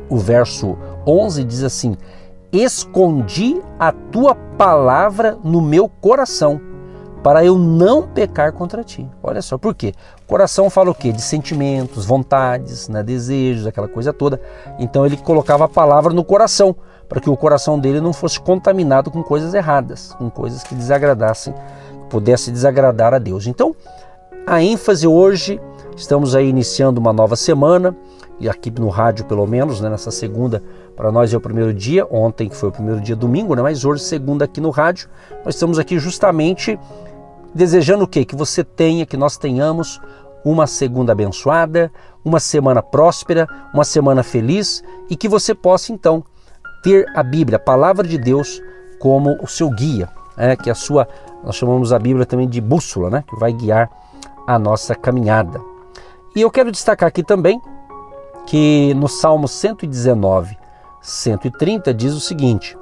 o 0.10 0.18
verso 0.18 0.78
11 1.06 1.44
diz 1.44 1.62
assim: 1.62 1.98
Escondi 2.54 3.62
a 3.78 3.92
tua 3.92 4.34
palavra 4.34 5.38
no 5.44 5.62
meu 5.62 5.90
coração 5.90 6.62
para 7.22 7.44
eu 7.44 7.58
não 7.58 8.08
pecar 8.08 8.54
contra 8.54 8.82
ti. 8.82 9.06
Olha 9.22 9.42
só, 9.42 9.58
por 9.58 9.76
quê? 9.76 9.94
O 10.24 10.28
coração 10.28 10.70
fala 10.70 10.92
o 10.92 10.96
quê? 10.96 11.12
De 11.12 11.22
sentimentos, 11.22 12.06
vontades, 12.06 12.88
né, 12.88 13.04
desejos, 13.04 13.68
aquela 13.68 13.90
coisa 13.90 14.14
toda. 14.14 14.40
Então 14.80 15.06
ele 15.06 15.18
colocava 15.18 15.66
a 15.66 15.70
palavra 15.70 16.14
no 16.14 16.24
coração, 16.24 16.74
para 17.10 17.20
que 17.20 17.30
o 17.30 17.36
coração 17.36 17.78
dele 17.78 18.00
não 18.00 18.14
fosse 18.14 18.40
contaminado 18.40 19.12
com 19.12 19.22
coisas 19.22 19.54
erradas, 19.54 20.14
com 20.14 20.30
coisas 20.30 20.64
que 20.64 20.74
desagradassem, 20.74 21.54
pudesse 22.10 22.52
desagradar 22.52 23.14
a 23.14 23.20
Deus. 23.20 23.48
Então, 23.48 23.76
a 24.46 24.62
ênfase 24.62 25.08
hoje, 25.08 25.60
estamos 25.96 26.36
aí 26.36 26.50
iniciando 26.50 27.00
uma 27.00 27.14
nova 27.14 27.36
semana, 27.36 27.96
e 28.40 28.50
aqui 28.50 28.70
no 28.70 28.90
rádio 28.90 29.26
pelo 29.26 29.48
menos, 29.48 29.80
né, 29.80 29.90
nessa 29.90 30.12
segunda, 30.12 30.62
para 30.96 31.12
nós 31.12 31.34
é 31.34 31.38
o 31.38 31.42
primeiro 31.42 31.74
dia, 31.74 32.06
ontem 32.12 32.50
que 32.50 32.56
foi 32.56 32.70
o 32.70 32.72
primeiro 32.72 33.00
dia 33.00 33.16
domingo, 33.16 33.56
né, 33.56 33.62
mas 33.62 33.86
hoje 33.86 34.04
segunda 34.04 34.46
aqui 34.46 34.60
no 34.60 34.70
rádio, 34.70 35.10
nós 35.46 35.56
estamos 35.56 35.80
aqui 35.80 35.98
justamente 35.98 36.78
desejando 37.56 38.04
o 38.04 38.08
quê? 38.08 38.26
Que 38.26 38.36
você 38.36 38.64
tenha, 38.64 39.06
que 39.06 39.16
nós 39.16 39.38
tenhamos 39.38 40.02
uma 40.44 40.68
segunda 40.68 41.14
abençoada, 41.14 41.92
uma 42.26 42.40
semana 42.40 42.82
próspera, 42.82 43.48
uma 43.74 43.86
semana 43.86 44.24
feliz 44.24 44.84
e 45.10 45.16
que 45.16 45.30
você 45.30 45.56
possa 45.56 45.94
então 45.94 46.24
ter 46.84 47.06
a 47.16 47.24
Bíblia, 47.24 47.58
a 47.58 47.62
palavra 47.62 48.06
de 48.06 48.18
Deus, 48.18 48.62
como 49.00 49.38
o 49.42 49.48
seu 49.48 49.70
guia, 49.70 50.10
é, 50.36 50.56
que 50.56 50.70
a 50.70 50.76
sua, 50.76 51.08
nós 51.44 51.56
chamamos 51.56 51.94
a 51.94 52.00
Bíblia 52.00 52.26
também 52.26 52.48
de 52.48 52.60
bússola, 52.60 53.10
né, 53.10 53.24
que 53.30 53.40
vai 53.40 53.54
guiar 53.54 53.90
a 54.48 54.58
nossa 54.60 54.96
caminhada. 54.96 55.62
E 56.36 56.42
eu 56.42 56.52
quero 56.52 56.72
destacar 56.72 57.08
aqui 57.08 57.24
também 57.24 57.62
que 58.46 58.94
no 58.96 59.08
Salmo 59.08 59.48
119, 59.48 60.58
130 61.02 61.94
diz 61.94 62.14
o 62.14 62.20
seguinte: 62.20 62.78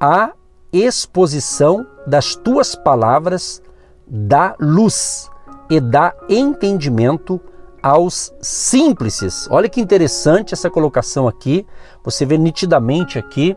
A 0.00 0.32
exposição 0.72 1.86
das 2.06 2.34
tuas 2.34 2.74
palavras 2.74 3.62
dá 4.06 4.54
luz 4.58 5.30
e 5.70 5.80
dá 5.80 6.14
entendimento 6.28 7.40
aos 7.82 8.32
simples. 8.40 9.48
Olha 9.50 9.68
que 9.68 9.80
interessante 9.80 10.54
essa 10.54 10.70
colocação 10.70 11.26
aqui. 11.26 11.66
Você 12.04 12.24
vê 12.24 12.38
nitidamente 12.38 13.18
aqui, 13.18 13.56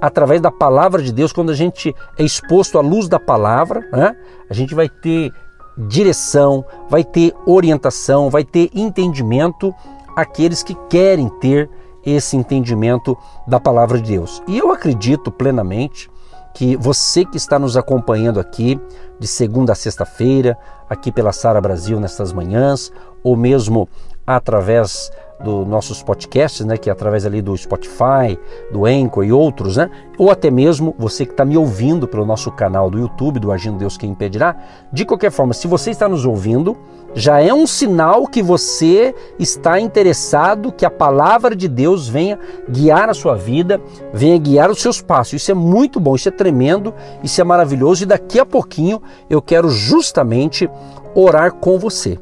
através 0.00 0.40
da 0.40 0.50
palavra 0.50 1.02
de 1.02 1.12
Deus, 1.12 1.32
quando 1.32 1.50
a 1.50 1.54
gente 1.54 1.94
é 2.18 2.24
exposto 2.24 2.78
à 2.78 2.80
luz 2.80 3.08
da 3.08 3.20
palavra, 3.20 3.86
né? 3.92 4.16
a 4.48 4.54
gente 4.54 4.74
vai 4.74 4.88
ter 4.88 5.32
direção, 5.76 6.64
vai 6.88 7.04
ter 7.04 7.34
orientação, 7.46 8.30
vai 8.30 8.44
ter 8.44 8.70
entendimento 8.74 9.74
aqueles 10.16 10.62
que 10.62 10.74
querem 10.88 11.28
ter 11.40 11.70
esse 12.04 12.36
entendimento 12.36 13.16
da 13.46 13.60
palavra 13.60 14.00
de 14.00 14.12
Deus. 14.12 14.42
E 14.46 14.58
eu 14.58 14.72
acredito 14.72 15.30
plenamente 15.30 16.10
que 16.54 16.76
você 16.76 17.24
que 17.24 17.36
está 17.36 17.58
nos 17.58 17.76
acompanhando 17.76 18.40
aqui 18.40 18.80
de 19.18 19.26
segunda 19.26 19.72
a 19.72 19.76
sexta-feira, 19.76 20.58
aqui 20.88 21.12
pela 21.12 21.32
Sara 21.32 21.60
Brasil 21.60 22.00
nestas 22.00 22.32
manhãs, 22.32 22.90
ou 23.22 23.36
mesmo 23.36 23.88
através 24.26 25.10
dos 25.42 25.66
nossos 25.66 26.02
podcasts, 26.02 26.64
né, 26.64 26.76
que 26.76 26.88
é 26.88 26.92
através 26.92 27.24
ali 27.24 27.40
do 27.40 27.56
Spotify, 27.56 28.38
do 28.70 28.84
Anchor 28.84 29.24
e 29.24 29.32
outros, 29.32 29.76
né, 29.76 29.90
ou 30.18 30.30
até 30.30 30.50
mesmo 30.50 30.94
você 30.98 31.24
que 31.24 31.32
está 31.32 31.44
me 31.44 31.56
ouvindo 31.56 32.06
pelo 32.06 32.26
nosso 32.26 32.50
canal 32.50 32.90
do 32.90 32.98
YouTube, 32.98 33.40
do 33.40 33.50
Agindo 33.50 33.78
Deus 33.78 33.96
Quem 33.96 34.10
Impedirá. 34.10 34.56
De 34.92 35.04
qualquer 35.04 35.30
forma, 35.30 35.54
se 35.54 35.66
você 35.66 35.90
está 35.90 36.08
nos 36.08 36.26
ouvindo, 36.26 36.76
já 37.14 37.40
é 37.40 37.52
um 37.52 37.66
sinal 37.66 38.26
que 38.26 38.42
você 38.42 39.14
está 39.38 39.80
interessado 39.80 40.70
que 40.70 40.84
a 40.84 40.90
palavra 40.90 41.56
de 41.56 41.68
Deus 41.68 42.08
venha 42.08 42.38
guiar 42.68 43.08
a 43.08 43.14
sua 43.14 43.34
vida, 43.34 43.80
venha 44.12 44.38
guiar 44.38 44.70
os 44.70 44.80
seus 44.80 45.00
passos. 45.02 45.34
Isso 45.34 45.50
é 45.50 45.54
muito 45.54 45.98
bom, 45.98 46.14
isso 46.14 46.28
é 46.28 46.32
tremendo, 46.32 46.94
isso 47.22 47.40
é 47.40 47.44
maravilhoso 47.44 48.04
e 48.04 48.06
daqui 48.06 48.38
a 48.38 48.46
pouquinho 48.46 49.02
eu 49.28 49.42
quero 49.42 49.68
justamente 49.68 50.70
orar 51.14 51.54
com 51.54 51.78
você 51.78 52.18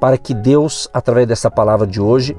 para 0.00 0.18
que 0.18 0.34
Deus, 0.34 0.88
através 0.92 1.26
dessa 1.26 1.50
palavra 1.50 1.86
de 1.86 2.00
hoje, 2.00 2.36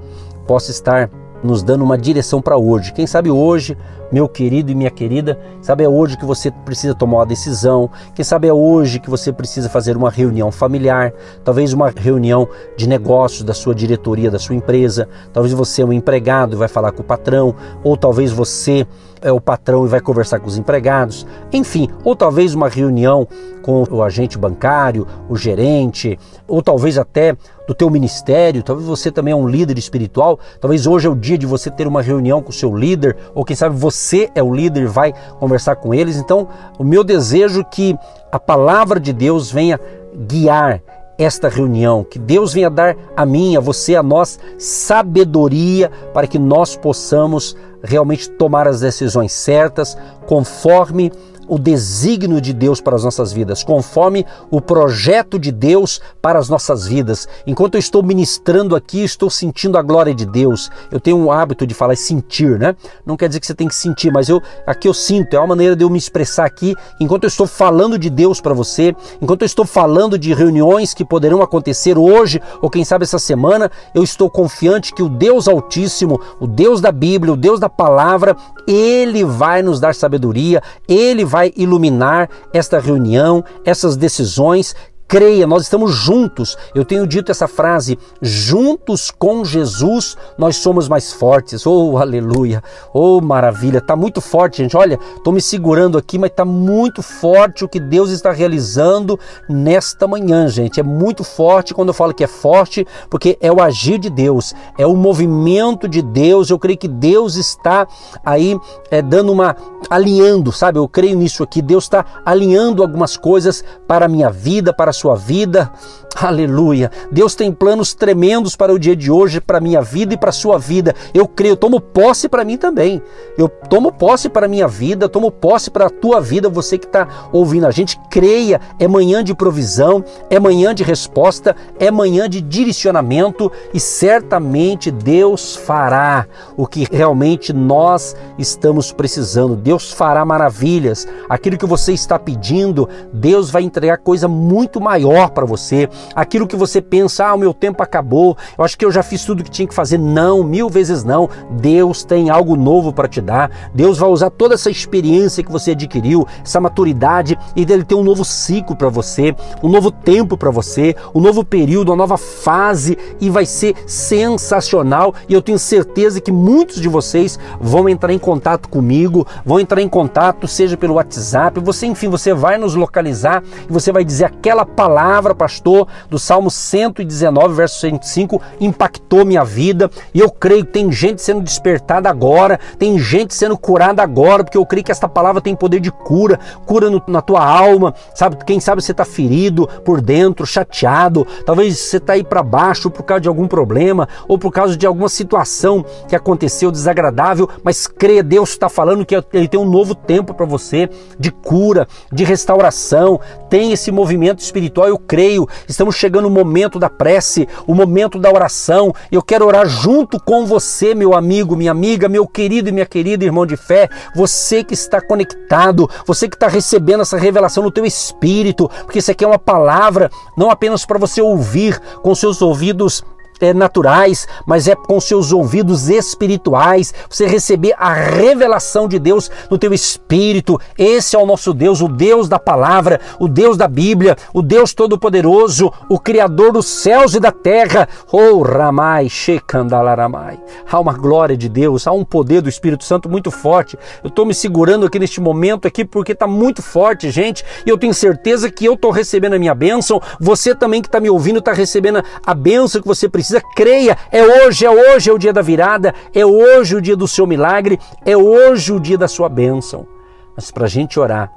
possa 0.47 0.71
estar 0.71 1.09
nos 1.43 1.63
dando 1.63 1.83
uma 1.83 1.97
direção 1.97 2.41
para 2.41 2.57
hoje. 2.57 2.93
Quem 2.93 3.05
sabe 3.05 3.29
hoje, 3.29 3.77
meu 4.11 4.27
querido 4.27 4.71
e 4.71 4.75
minha 4.75 4.91
querida, 4.91 5.39
sabe 5.61 5.83
é 5.83 5.89
hoje 5.89 6.17
que 6.17 6.25
você 6.25 6.51
precisa 6.51 6.93
tomar 6.93 7.17
uma 7.17 7.25
decisão. 7.25 7.89
Quem 8.13 8.23
sabe 8.23 8.47
é 8.47 8.53
hoje 8.53 8.99
que 8.99 9.09
você 9.09 9.31
precisa 9.31 9.69
fazer 9.69 9.97
uma 9.97 10.09
reunião 10.09 10.51
familiar, 10.51 11.13
talvez 11.43 11.73
uma 11.73 11.89
reunião 11.89 12.47
de 12.77 12.87
negócios 12.87 13.43
da 13.43 13.53
sua 13.53 13.73
diretoria 13.73 14.31
da 14.31 14.39
sua 14.39 14.55
empresa. 14.55 15.07
Talvez 15.33 15.53
você 15.53 15.81
é 15.81 15.85
um 15.85 15.93
empregado 15.93 16.55
e 16.55 16.57
vai 16.57 16.67
falar 16.67 16.91
com 16.91 17.01
o 17.01 17.05
patrão, 17.05 17.55
ou 17.83 17.97
talvez 17.97 18.31
você 18.31 18.85
é 19.21 19.31
o 19.31 19.41
patrão 19.41 19.85
e 19.85 19.89
vai 19.89 19.99
conversar 19.99 20.39
com 20.39 20.47
os 20.47 20.57
empregados. 20.57 21.25
Enfim, 21.51 21.89
ou 22.03 22.15
talvez 22.15 22.53
uma 22.53 22.69
reunião 22.69 23.27
com 23.63 23.83
o 23.89 24.03
agente 24.03 24.37
bancário, 24.37 25.07
o 25.27 25.35
gerente, 25.35 26.19
ou 26.47 26.61
talvez 26.61 26.99
até 26.99 27.35
do 27.67 27.73
teu 27.73 27.89
ministério, 27.89 28.61
talvez 28.61 28.87
você 28.87 29.11
também 29.11 29.31
é 29.31 29.35
um 29.35 29.47
líder 29.47 29.79
espiritual, 29.79 30.39
talvez 30.61 30.85
hoje 30.85 31.07
é 31.07 31.09
o 31.09 31.15
dia 31.15 31.35
de 31.35 31.47
você 31.47 31.71
ter 31.71 31.87
uma 31.87 32.03
reunião 32.03 32.39
com 32.43 32.51
o 32.51 32.53
seu 32.53 32.75
líder, 32.77 33.17
ou 33.33 33.43
quem 33.43 33.55
sabe 33.55 33.75
você 33.75 33.94
é 34.35 34.43
o 34.43 34.53
líder 34.53 34.87
vai 34.87 35.13
conversar 35.39 35.75
com 35.77 35.93
eles. 35.93 36.17
Então, 36.17 36.47
o 36.77 36.83
meu 36.83 37.03
desejo 37.03 37.61
é 37.61 37.63
que 37.63 37.97
a 38.31 38.39
palavra 38.39 38.99
de 38.99 39.13
Deus 39.13 39.51
venha 39.51 39.79
guiar 40.27 40.81
esta 41.17 41.47
reunião, 41.47 42.03
que 42.03 42.19
Deus 42.19 42.53
venha 42.53 42.69
dar 42.69 42.95
a 43.15 43.25
mim, 43.25 43.55
a 43.55 43.59
você, 43.59 43.95
a 43.95 44.03
nós 44.03 44.37
sabedoria 44.57 45.89
para 46.13 46.27
que 46.27 46.37
nós 46.37 46.75
possamos 46.75 47.55
realmente 47.81 48.29
tomar 48.29 48.67
as 48.67 48.81
decisões 48.81 49.31
certas 49.31 49.97
conforme 50.25 51.11
o 51.47 51.57
desígnio 51.57 52.39
de 52.41 52.53
Deus 52.53 52.81
para 52.81 52.95
as 52.95 53.03
nossas 53.03 53.31
vidas, 53.31 53.63
conforme 53.63 54.25
o 54.49 54.61
projeto 54.61 55.37
de 55.37 55.51
Deus 55.51 56.01
para 56.21 56.39
as 56.39 56.49
nossas 56.49 56.87
vidas. 56.87 57.27
Enquanto 57.45 57.75
eu 57.75 57.79
estou 57.79 58.01
ministrando 58.03 58.75
aqui, 58.75 59.03
estou 59.03 59.29
sentindo 59.29 59.77
a 59.77 59.81
glória 59.81 60.13
de 60.13 60.25
Deus. 60.25 60.69
Eu 60.91 60.99
tenho 60.99 61.17
um 61.17 61.31
hábito 61.31 61.65
de 61.67 61.73
falar 61.73 61.95
sentir, 61.95 62.57
né? 62.57 62.75
Não 63.05 63.17
quer 63.17 63.27
dizer 63.27 63.39
que 63.39 63.47
você 63.47 63.53
tem 63.53 63.67
que 63.67 63.75
sentir, 63.75 64.11
mas 64.11 64.29
eu 64.29 64.41
aqui 64.65 64.87
eu 64.87 64.93
sinto, 64.93 65.35
é 65.35 65.39
uma 65.39 65.47
maneira 65.47 65.75
de 65.75 65.83
eu 65.83 65.89
me 65.89 65.97
expressar 65.97 66.45
aqui, 66.45 66.75
enquanto 66.99 67.23
eu 67.23 67.27
estou 67.27 67.47
falando 67.47 67.97
de 67.97 68.09
Deus 68.09 68.39
para 68.41 68.53
você, 68.53 68.95
enquanto 69.21 69.41
eu 69.41 69.45
estou 69.45 69.65
falando 69.65 70.17
de 70.17 70.33
reuniões 70.33 70.93
que 70.93 71.05
poderão 71.05 71.41
acontecer 71.41 71.97
hoje 71.97 72.41
ou 72.61 72.69
quem 72.69 72.83
sabe 72.83 73.03
essa 73.03 73.19
semana, 73.19 73.69
eu 73.93 74.03
estou 74.03 74.29
confiante 74.29 74.93
que 74.93 75.03
o 75.03 75.09
Deus 75.09 75.47
Altíssimo, 75.47 76.19
o 76.39 76.47
Deus 76.47 76.81
da 76.81 76.91
Bíblia, 76.91 77.33
o 77.33 77.37
Deus 77.37 77.59
da 77.59 77.69
palavra, 77.69 78.35
ele 78.67 79.23
vai 79.23 79.61
nos 79.61 79.79
dar 79.79 79.93
sabedoria, 79.93 80.61
ele 80.87 81.25
vai 81.25 81.34
vai 81.35 81.51
iluminar 81.57 82.29
esta 82.53 82.79
reunião, 82.79 83.43
essas 83.65 83.97
decisões, 83.97 84.73
creia, 85.07 85.47
nós 85.47 85.63
estamos 85.63 85.93
juntos. 85.93 86.57
Eu 86.73 86.83
tenho 86.83 87.07
dito 87.07 87.31
essa 87.31 87.47
frase: 87.47 87.97
juntos 88.21 89.11
com 89.11 89.43
Jesus 89.45 90.17
nós 90.37 90.57
somos 90.57 90.87
mais 90.87 91.13
fortes. 91.13 91.65
Oh, 91.65 91.97
aleluia! 91.97 92.63
Oh, 92.93 93.21
maravilha! 93.21 93.81
Tá 93.81 93.95
muito 93.95 94.21
forte, 94.21 94.57
gente. 94.57 94.75
Olha, 94.75 94.99
tô 95.23 95.31
me 95.31 95.41
segurando 95.41 95.97
aqui, 95.97 96.17
mas 96.17 96.31
tá 96.31 96.45
muito 96.45 97.01
forte 97.01 97.63
o 97.63 97.69
que 97.69 97.79
Deus 97.79 98.09
está 98.09 98.31
realizando 98.31 99.19
nesta 99.49 100.07
manhã, 100.07 100.47
gente. 100.47 100.79
É 100.79 100.83
muito 100.83 101.23
forte 101.23 101.73
quando 101.73 101.89
eu 101.89 101.93
falo 101.93 102.13
que 102.13 102.23
é 102.23 102.27
forte, 102.27 102.85
porque 103.09 103.37
é 103.41 103.51
o 103.51 103.61
agir 103.61 103.97
de 103.97 104.09
Deus, 104.09 104.53
é 104.77 104.85
o 104.85 104.95
movimento 104.95 105.87
de 105.87 106.01
Deus. 106.01 106.49
Eu 106.49 106.59
creio 106.59 106.77
que 106.77 106.87
Deus 106.87 107.35
está 107.35 107.87
aí 108.25 108.57
é, 108.89 109.01
dando 109.01 109.31
uma 109.31 109.55
alinhando, 109.89 110.51
sabe? 110.51 110.79
Eu 110.79 110.87
creio 110.87 111.17
nisso 111.17 111.43
aqui. 111.43 111.61
Deus 111.61 111.83
está 111.85 112.05
alinhando 112.25 112.81
algumas 112.81 113.15
coisas 113.15 113.63
para 113.87 114.05
a 114.05 114.09
minha 114.09 114.29
vida, 114.29 114.73
para 114.73 114.94
sua 114.95 115.15
vida. 115.15 115.71
Aleluia. 116.15 116.89
Deus 117.11 117.35
tem 117.35 117.51
planos 117.51 117.93
tremendos 117.93 118.55
para 118.55 118.73
o 118.73 118.79
dia 118.79 118.95
de 118.95 119.11
hoje, 119.11 119.41
para 119.41 119.57
a 119.57 119.61
minha 119.61 119.81
vida 119.81 120.13
e 120.13 120.17
para 120.17 120.29
a 120.29 120.33
sua 120.33 120.57
vida. 120.57 120.95
Eu 121.13 121.27
creio, 121.27 121.57
tomo 121.57 121.81
posse 121.81 122.29
para 122.29 122.45
mim 122.45 122.57
também. 122.57 123.01
Eu 123.37 123.49
tomo 123.49 123.91
posse 123.91 124.29
para 124.29 124.45
a 124.45 124.49
minha 124.49 124.65
vida, 124.65 125.09
tomo 125.09 125.29
posse 125.29 125.69
para 125.69 125.87
a 125.87 125.89
tua 125.89 126.21
vida, 126.21 126.47
você 126.47 126.77
que 126.77 126.85
está 126.85 127.05
ouvindo 127.33 127.67
a 127.67 127.71
gente. 127.71 127.99
Creia, 128.09 128.61
é 128.79 128.87
manhã 128.87 129.21
de 129.21 129.35
provisão, 129.35 130.05
é 130.29 130.39
manhã 130.39 130.73
de 130.73 130.83
resposta, 130.83 131.53
é 131.77 131.91
manhã 131.91 132.29
de 132.29 132.39
direcionamento 132.39 133.51
e 133.73 133.79
certamente 133.79 134.91
Deus 134.91 135.53
fará 135.53 136.25
o 136.55 136.65
que 136.65 136.87
realmente 136.89 137.51
nós 137.51 138.15
estamos 138.37 138.93
precisando. 138.93 139.57
Deus 139.57 139.91
fará 139.91 140.23
maravilhas. 140.23 141.05
Aquilo 141.27 141.57
que 141.57 141.65
você 141.65 141.91
está 141.91 142.17
pedindo, 142.17 142.87
Deus 143.11 143.49
vai 143.49 143.63
entregar 143.63 143.97
coisa 143.97 144.29
muito 144.29 144.79
maior 144.85 145.31
para 145.31 145.45
você 145.45 145.89
aquilo 146.15 146.45
que 146.45 146.55
você 146.55 146.79
pensa, 146.79 147.25
ah, 147.25 147.33
o 147.33 147.37
meu 147.37 147.53
tempo 147.53 147.81
acabou, 147.81 148.37
eu 148.55 148.63
acho 148.63 148.77
que 148.77 148.85
eu 148.85 148.91
já 148.91 149.01
fiz 149.01 149.25
tudo 149.25 149.43
que 149.43 149.49
tinha 149.49 149.67
que 149.67 149.73
fazer. 149.73 149.97
Não, 149.97 150.43
mil 150.43 150.69
vezes 150.69 151.03
não. 151.03 151.27
Deus 151.49 152.03
tem 152.03 152.29
algo 152.29 152.55
novo 152.55 152.93
para 152.93 153.07
te 153.07 153.19
dar. 153.19 153.49
Deus 153.73 153.97
vai 153.97 154.09
usar 154.09 154.29
toda 154.29 154.53
essa 154.53 154.69
experiência 154.69 155.43
que 155.43 155.51
você 155.51 155.71
adquiriu, 155.71 156.27
essa 156.43 156.59
maturidade, 156.59 157.37
e 157.55 157.61
Ele 157.61 157.83
tem 157.83 157.97
um 157.97 158.03
novo 158.03 158.23
ciclo 158.23 158.75
para 158.75 158.89
você, 158.89 159.35
um 159.63 159.69
novo 159.69 159.89
tempo 159.89 160.37
para 160.37 160.51
você, 160.51 160.95
um 161.13 161.19
novo 161.19 161.43
período, 161.43 161.89
uma 161.89 161.95
nova 161.95 162.17
fase, 162.17 162.97
e 163.19 163.29
vai 163.29 163.45
ser 163.45 163.75
sensacional. 163.87 165.13
E 165.27 165.33
eu 165.33 165.41
tenho 165.41 165.57
certeza 165.57 166.21
que 166.21 166.31
muitos 166.31 166.79
de 166.79 166.87
vocês 166.87 167.39
vão 167.59 167.89
entrar 167.89 168.13
em 168.13 168.19
contato 168.19 168.69
comigo, 168.69 169.25
vão 169.43 169.59
entrar 169.59 169.81
em 169.81 169.89
contato, 169.89 170.47
seja 170.47 170.77
pelo 170.77 170.95
WhatsApp, 170.95 171.59
você, 171.59 171.87
enfim, 171.87 172.09
você 172.09 172.33
vai 172.33 172.57
nos 172.57 172.75
localizar 172.75 173.43
e 173.67 173.71
você 173.71 173.91
vai 173.91 174.03
dizer 174.03 174.25
aquela 174.25 174.65
palavra, 174.75 175.33
pastor, 175.33 175.87
do 176.09 176.19
Salmo 176.19 176.51
119, 176.51 177.53
verso 177.55 177.79
105, 177.79 178.41
impactou 178.59 179.25
minha 179.25 179.43
vida 179.43 179.89
e 180.13 180.19
eu 180.19 180.29
creio 180.29 180.65
que 180.65 180.73
tem 180.73 180.91
gente 180.91 181.21
sendo 181.21 181.41
despertada 181.41 182.09
agora, 182.09 182.59
tem 182.77 182.99
gente 182.99 183.33
sendo 183.33 183.57
curada 183.57 184.03
agora, 184.03 184.43
porque 184.43 184.57
eu 184.57 184.65
creio 184.65 184.83
que 184.83 184.91
esta 184.91 185.07
palavra 185.07 185.41
tem 185.41 185.55
poder 185.55 185.79
de 185.79 185.91
cura, 185.91 186.39
cura 186.65 186.89
no, 186.89 187.01
na 187.07 187.21
tua 187.21 187.43
alma, 187.43 187.93
sabe? 188.13 188.37
Quem 188.45 188.59
sabe 188.59 188.81
você 188.81 188.91
está 188.91 189.05
ferido 189.05 189.67
por 189.83 190.01
dentro, 190.01 190.45
chateado, 190.45 191.25
talvez 191.45 191.79
você 191.79 191.97
está 191.97 192.13
aí 192.13 192.23
para 192.23 192.43
baixo 192.43 192.91
por 192.91 193.03
causa 193.03 193.21
de 193.21 193.27
algum 193.27 193.47
problema 193.47 194.07
ou 194.27 194.37
por 194.37 194.51
causa 194.51 194.75
de 194.75 194.85
alguma 194.85 195.09
situação 195.09 195.85
que 196.07 196.15
aconteceu 196.15 196.71
desagradável, 196.71 197.49
mas 197.63 197.87
creia, 197.87 198.21
Deus 198.21 198.49
está 198.49 198.67
falando 198.67 199.05
que 199.05 199.15
Ele 199.33 199.47
tem 199.47 199.59
um 199.59 199.69
novo 199.69 199.95
tempo 199.95 200.33
para 200.33 200.45
você 200.45 200.89
de 201.17 201.31
cura, 201.31 201.87
de 202.11 202.23
restauração, 202.23 203.19
tem 203.49 203.71
esse 203.71 203.91
movimento 203.91 204.39
espiritual, 204.39 204.64
eu 204.87 204.97
creio, 204.97 205.47
estamos 205.67 205.95
chegando 205.95 206.27
o 206.27 206.31
momento 206.31 206.79
da 206.79 206.89
prece, 206.89 207.47
o 207.67 207.73
momento 207.73 208.19
da 208.19 208.29
oração. 208.31 208.93
Eu 209.11 209.21
quero 209.21 209.45
orar 209.45 209.67
junto 209.67 210.19
com 210.19 210.45
você, 210.45 210.93
meu 210.93 211.13
amigo, 211.13 211.55
minha 211.55 211.71
amiga, 211.71 212.09
meu 212.09 212.27
querido 212.27 212.69
e 212.69 212.71
minha 212.71 212.85
querida 212.85 213.25
irmão 213.25 213.45
de 213.45 213.57
fé, 213.57 213.89
você 214.15 214.63
que 214.63 214.73
está 214.73 215.01
conectado, 215.01 215.89
você 216.05 216.27
que 216.27 216.35
está 216.35 216.47
recebendo 216.47 217.01
essa 217.01 217.17
revelação 217.17 217.63
no 217.63 217.71
teu 217.71 217.85
espírito, 217.85 218.69
porque 218.83 218.99
isso 218.99 219.11
aqui 219.11 219.23
é 219.23 219.27
uma 219.27 219.39
palavra 219.39 220.09
não 220.37 220.49
apenas 220.49 220.85
para 220.85 220.99
você 220.99 221.21
ouvir 221.21 221.79
com 222.01 222.13
seus 222.15 222.41
ouvidos 222.41 223.03
é, 223.39 223.53
naturais, 223.53 224.27
mas 224.45 224.67
é 224.67 224.75
com 224.75 224.99
seus 224.99 225.31
ouvidos 225.31 225.89
espirituais, 225.89 226.93
você 227.09 227.25
receber 227.25 227.73
a 227.77 227.93
revelação 227.93 228.87
de 228.87 228.99
Deus 228.99 229.29
no 229.49 229.57
teu 229.57 229.73
espírito. 229.73 230.59
Esse 230.77 231.15
é 231.15 231.19
o 231.19 231.25
nosso 231.25 231.53
Deus, 231.53 231.81
o 231.81 231.87
Deus 231.87 232.27
da 232.27 232.39
palavra, 232.39 232.99
o 233.19 233.27
Deus 233.27 233.57
da 233.57 233.67
Bíblia, 233.67 234.15
o 234.33 234.41
Deus 234.41 234.73
todo-poderoso, 234.73 235.71
o 235.89 235.99
criador 235.99 236.51
dos 236.51 236.65
céus 236.65 237.13
e 237.13 237.19
da 237.19 237.31
terra. 237.31 237.87
Oh, 238.11 238.41
Ramai, 238.41 239.09
Shekandalaramai. 239.09 240.39
Há 240.69 240.79
uma 240.79 240.93
glória 240.93 241.37
de 241.37 241.49
Deus, 241.49 241.87
há 241.87 241.91
um 241.91 242.03
poder 242.03 242.41
do 242.41 242.49
Espírito 242.49 242.83
Santo 242.83 243.09
muito 243.09 243.31
forte. 243.31 243.77
Eu 244.03 244.09
estou 244.09 244.25
me 244.25 244.33
segurando 244.33 244.85
aqui 244.85 244.99
neste 244.99 245.19
momento 245.19 245.67
aqui 245.67 245.83
porque 245.83 246.11
está 246.11 246.27
muito 246.27 246.61
forte, 246.61 247.09
gente, 247.09 247.43
e 247.65 247.69
eu 247.69 247.77
tenho 247.77 247.93
certeza 247.93 248.49
que 248.49 248.65
eu 248.65 248.73
estou 248.73 248.91
recebendo 248.91 249.33
a 249.33 249.39
minha 249.39 249.55
bênção. 249.55 250.01
Você 250.19 250.55
também 250.55 250.81
que 250.81 250.87
está 250.87 250.99
me 250.99 251.09
ouvindo 251.09 251.39
está 251.39 251.53
recebendo 251.53 252.03
a 252.25 252.33
bênção 252.33 252.81
que 252.81 252.87
você 252.87 253.07
precisa 253.09 253.24
precisa, 253.25 253.41
creia. 253.55 253.97
É 254.11 254.23
hoje, 254.23 254.65
é 254.65 254.69
hoje 254.69 255.09
é 255.09 255.13
o 255.13 255.17
dia 255.17 255.33
da 255.33 255.41
virada, 255.41 255.93
é 256.13 256.25
hoje 256.25 256.75
o 256.75 256.81
dia 256.81 256.95
do 256.95 257.07
seu 257.07 257.25
milagre, 257.25 257.79
é 258.05 258.15
hoje 258.15 258.71
o 258.71 258.79
dia 258.79 258.97
da 258.97 259.07
sua 259.07 259.27
bênção. 259.27 259.87
Mas 260.35 260.51
para 260.51 260.65
a 260.65 260.69
gente 260.69 260.99
orar, 260.99 261.31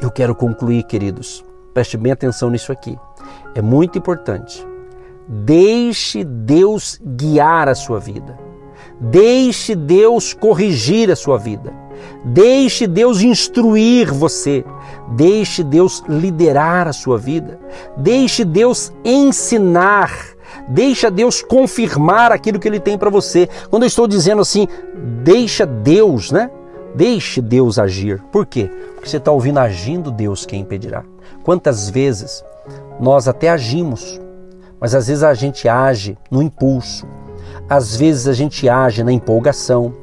eu 0.00 0.10
quero 0.10 0.34
concluir, 0.34 0.84
queridos. 0.84 1.44
Preste 1.74 1.96
bem 1.96 2.12
atenção 2.12 2.50
nisso 2.50 2.72
aqui. 2.72 2.98
É 3.54 3.62
muito 3.62 3.98
importante. 3.98 4.66
Deixe 5.26 6.24
Deus 6.24 7.00
guiar 7.02 7.68
a 7.68 7.74
sua 7.74 7.98
vida. 7.98 8.38
Deixe 9.00 9.74
Deus 9.74 10.34
corrigir 10.34 11.10
a 11.10 11.16
sua 11.16 11.38
vida. 11.38 11.72
Deixe 12.24 12.86
Deus 12.86 13.20
instruir 13.20 14.12
você. 14.12 14.64
Deixe 15.12 15.62
Deus 15.62 16.02
liderar 16.08 16.88
a 16.88 16.92
sua 16.92 17.16
vida. 17.16 17.58
Deixe 17.96 18.44
Deus 18.44 18.92
ensinar 19.04 20.10
Deixa 20.68 21.10
Deus 21.10 21.42
confirmar 21.42 22.32
aquilo 22.32 22.58
que 22.58 22.68
Ele 22.68 22.80
tem 22.80 22.98
para 22.98 23.10
você. 23.10 23.48
Quando 23.68 23.84
eu 23.84 23.88
estou 23.88 24.06
dizendo 24.06 24.42
assim, 24.42 24.66
deixa 25.22 25.66
Deus, 25.66 26.30
né? 26.30 26.50
Deixe 26.94 27.40
Deus 27.40 27.78
agir. 27.78 28.22
Por 28.32 28.46
quê? 28.46 28.70
Porque 28.94 29.08
você 29.08 29.16
está 29.16 29.30
ouvindo 29.30 29.58
agindo 29.58 30.10
Deus 30.10 30.44
quem 30.44 30.60
impedirá. 30.60 31.04
Quantas 31.42 31.88
vezes 31.88 32.44
nós 32.98 33.28
até 33.28 33.48
agimos, 33.48 34.20
mas 34.80 34.94
às 34.94 35.06
vezes 35.06 35.22
a 35.22 35.34
gente 35.34 35.68
age 35.68 36.18
no 36.30 36.42
impulso, 36.42 37.06
às 37.68 37.96
vezes 37.96 38.26
a 38.26 38.32
gente 38.32 38.68
age 38.68 39.04
na 39.04 39.12
empolgação, 39.12 39.94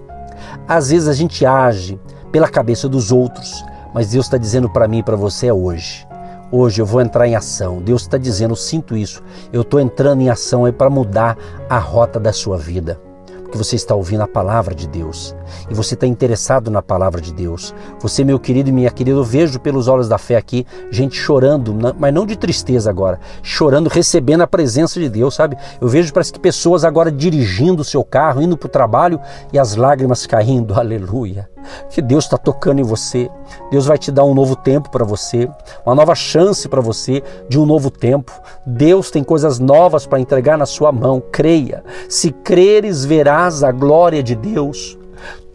às 0.67 0.89
vezes 0.89 1.07
a 1.07 1.13
gente 1.13 1.45
age 1.45 1.99
pela 2.31 2.47
cabeça 2.47 2.87
dos 2.87 3.11
outros, 3.11 3.63
mas 3.93 4.11
Deus 4.11 4.25
está 4.25 4.37
dizendo 4.37 4.69
para 4.69 4.87
mim 4.87 4.99
e 4.99 5.03
para 5.03 5.15
você 5.15 5.51
hoje. 5.51 6.07
Hoje 6.49 6.81
eu 6.81 6.85
vou 6.85 7.01
entrar 7.01 7.27
em 7.27 7.35
ação. 7.35 7.81
Deus 7.81 8.03
está 8.03 8.17
dizendo, 8.17 8.51
eu 8.51 8.55
sinto 8.55 8.95
isso. 8.95 9.21
Eu 9.51 9.63
estou 9.63 9.81
entrando 9.81 10.21
em 10.21 10.29
ação 10.29 10.63
aí 10.63 10.71
para 10.71 10.89
mudar 10.89 11.37
a 11.69 11.77
rota 11.77 12.19
da 12.19 12.31
sua 12.31 12.57
vida. 12.57 12.97
Porque 13.43 13.57
você 13.57 13.75
está 13.75 13.95
ouvindo 13.95 14.21
a 14.21 14.27
palavra 14.27 14.75
de 14.75 14.87
Deus 14.87 15.33
e 15.69 15.73
você 15.73 15.93
está 15.93 16.05
interessado 16.05 16.69
na 16.69 16.81
palavra 16.81 17.21
de 17.21 17.33
Deus. 17.33 17.73
Você, 18.01 18.23
meu 18.23 18.37
querido 18.37 18.69
e 18.69 18.73
minha 18.73 18.91
querida, 18.91 19.17
eu 19.17 19.23
vejo 19.23 19.57
pelos 19.57 19.87
olhos 19.87 20.09
da 20.09 20.17
fé 20.17 20.35
aqui 20.35 20.65
gente 20.91 21.17
chorando, 21.17 21.73
mas 21.97 22.13
não 22.13 22.25
de 22.25 22.35
tristeza 22.35 22.89
agora, 22.89 23.21
chorando, 23.41 23.87
recebendo 23.87 24.41
a 24.41 24.47
presença 24.47 24.99
de 24.99 25.07
Deus, 25.07 25.33
sabe? 25.33 25.57
Eu 25.79 25.87
vejo 25.87 26.11
parece 26.13 26.33
que 26.33 26.39
pessoas 26.39 26.83
agora 26.83 27.09
dirigindo 27.09 27.81
o 27.81 27.85
seu 27.85 28.03
carro, 28.03 28.41
indo 28.41 28.57
para 28.57 28.67
o 28.67 28.69
trabalho 28.69 29.19
e 29.53 29.57
as 29.57 29.75
lágrimas 29.75 30.25
caindo, 30.25 30.73
aleluia. 30.79 31.49
Que 31.89 32.01
Deus 32.01 32.25
está 32.25 32.37
tocando 32.37 32.79
em 32.79 32.83
você. 32.83 33.29
Deus 33.71 33.85
vai 33.85 33.97
te 33.97 34.11
dar 34.11 34.23
um 34.23 34.33
novo 34.33 34.55
tempo 34.55 34.89
para 34.89 35.05
você, 35.05 35.49
uma 35.85 35.95
nova 35.95 36.15
chance 36.15 36.67
para 36.67 36.81
você 36.81 37.23
de 37.49 37.59
um 37.59 37.65
novo 37.65 37.89
tempo. 37.89 38.31
Deus 38.65 39.11
tem 39.11 39.23
coisas 39.23 39.59
novas 39.59 40.05
para 40.05 40.19
entregar 40.19 40.57
na 40.57 40.65
sua 40.65 40.91
mão. 40.91 41.21
Creia. 41.31 41.83
Se 42.09 42.31
creres, 42.31 43.05
verás 43.05 43.63
a 43.63 43.71
glória 43.71 44.23
de 44.23 44.35
Deus. 44.35 44.97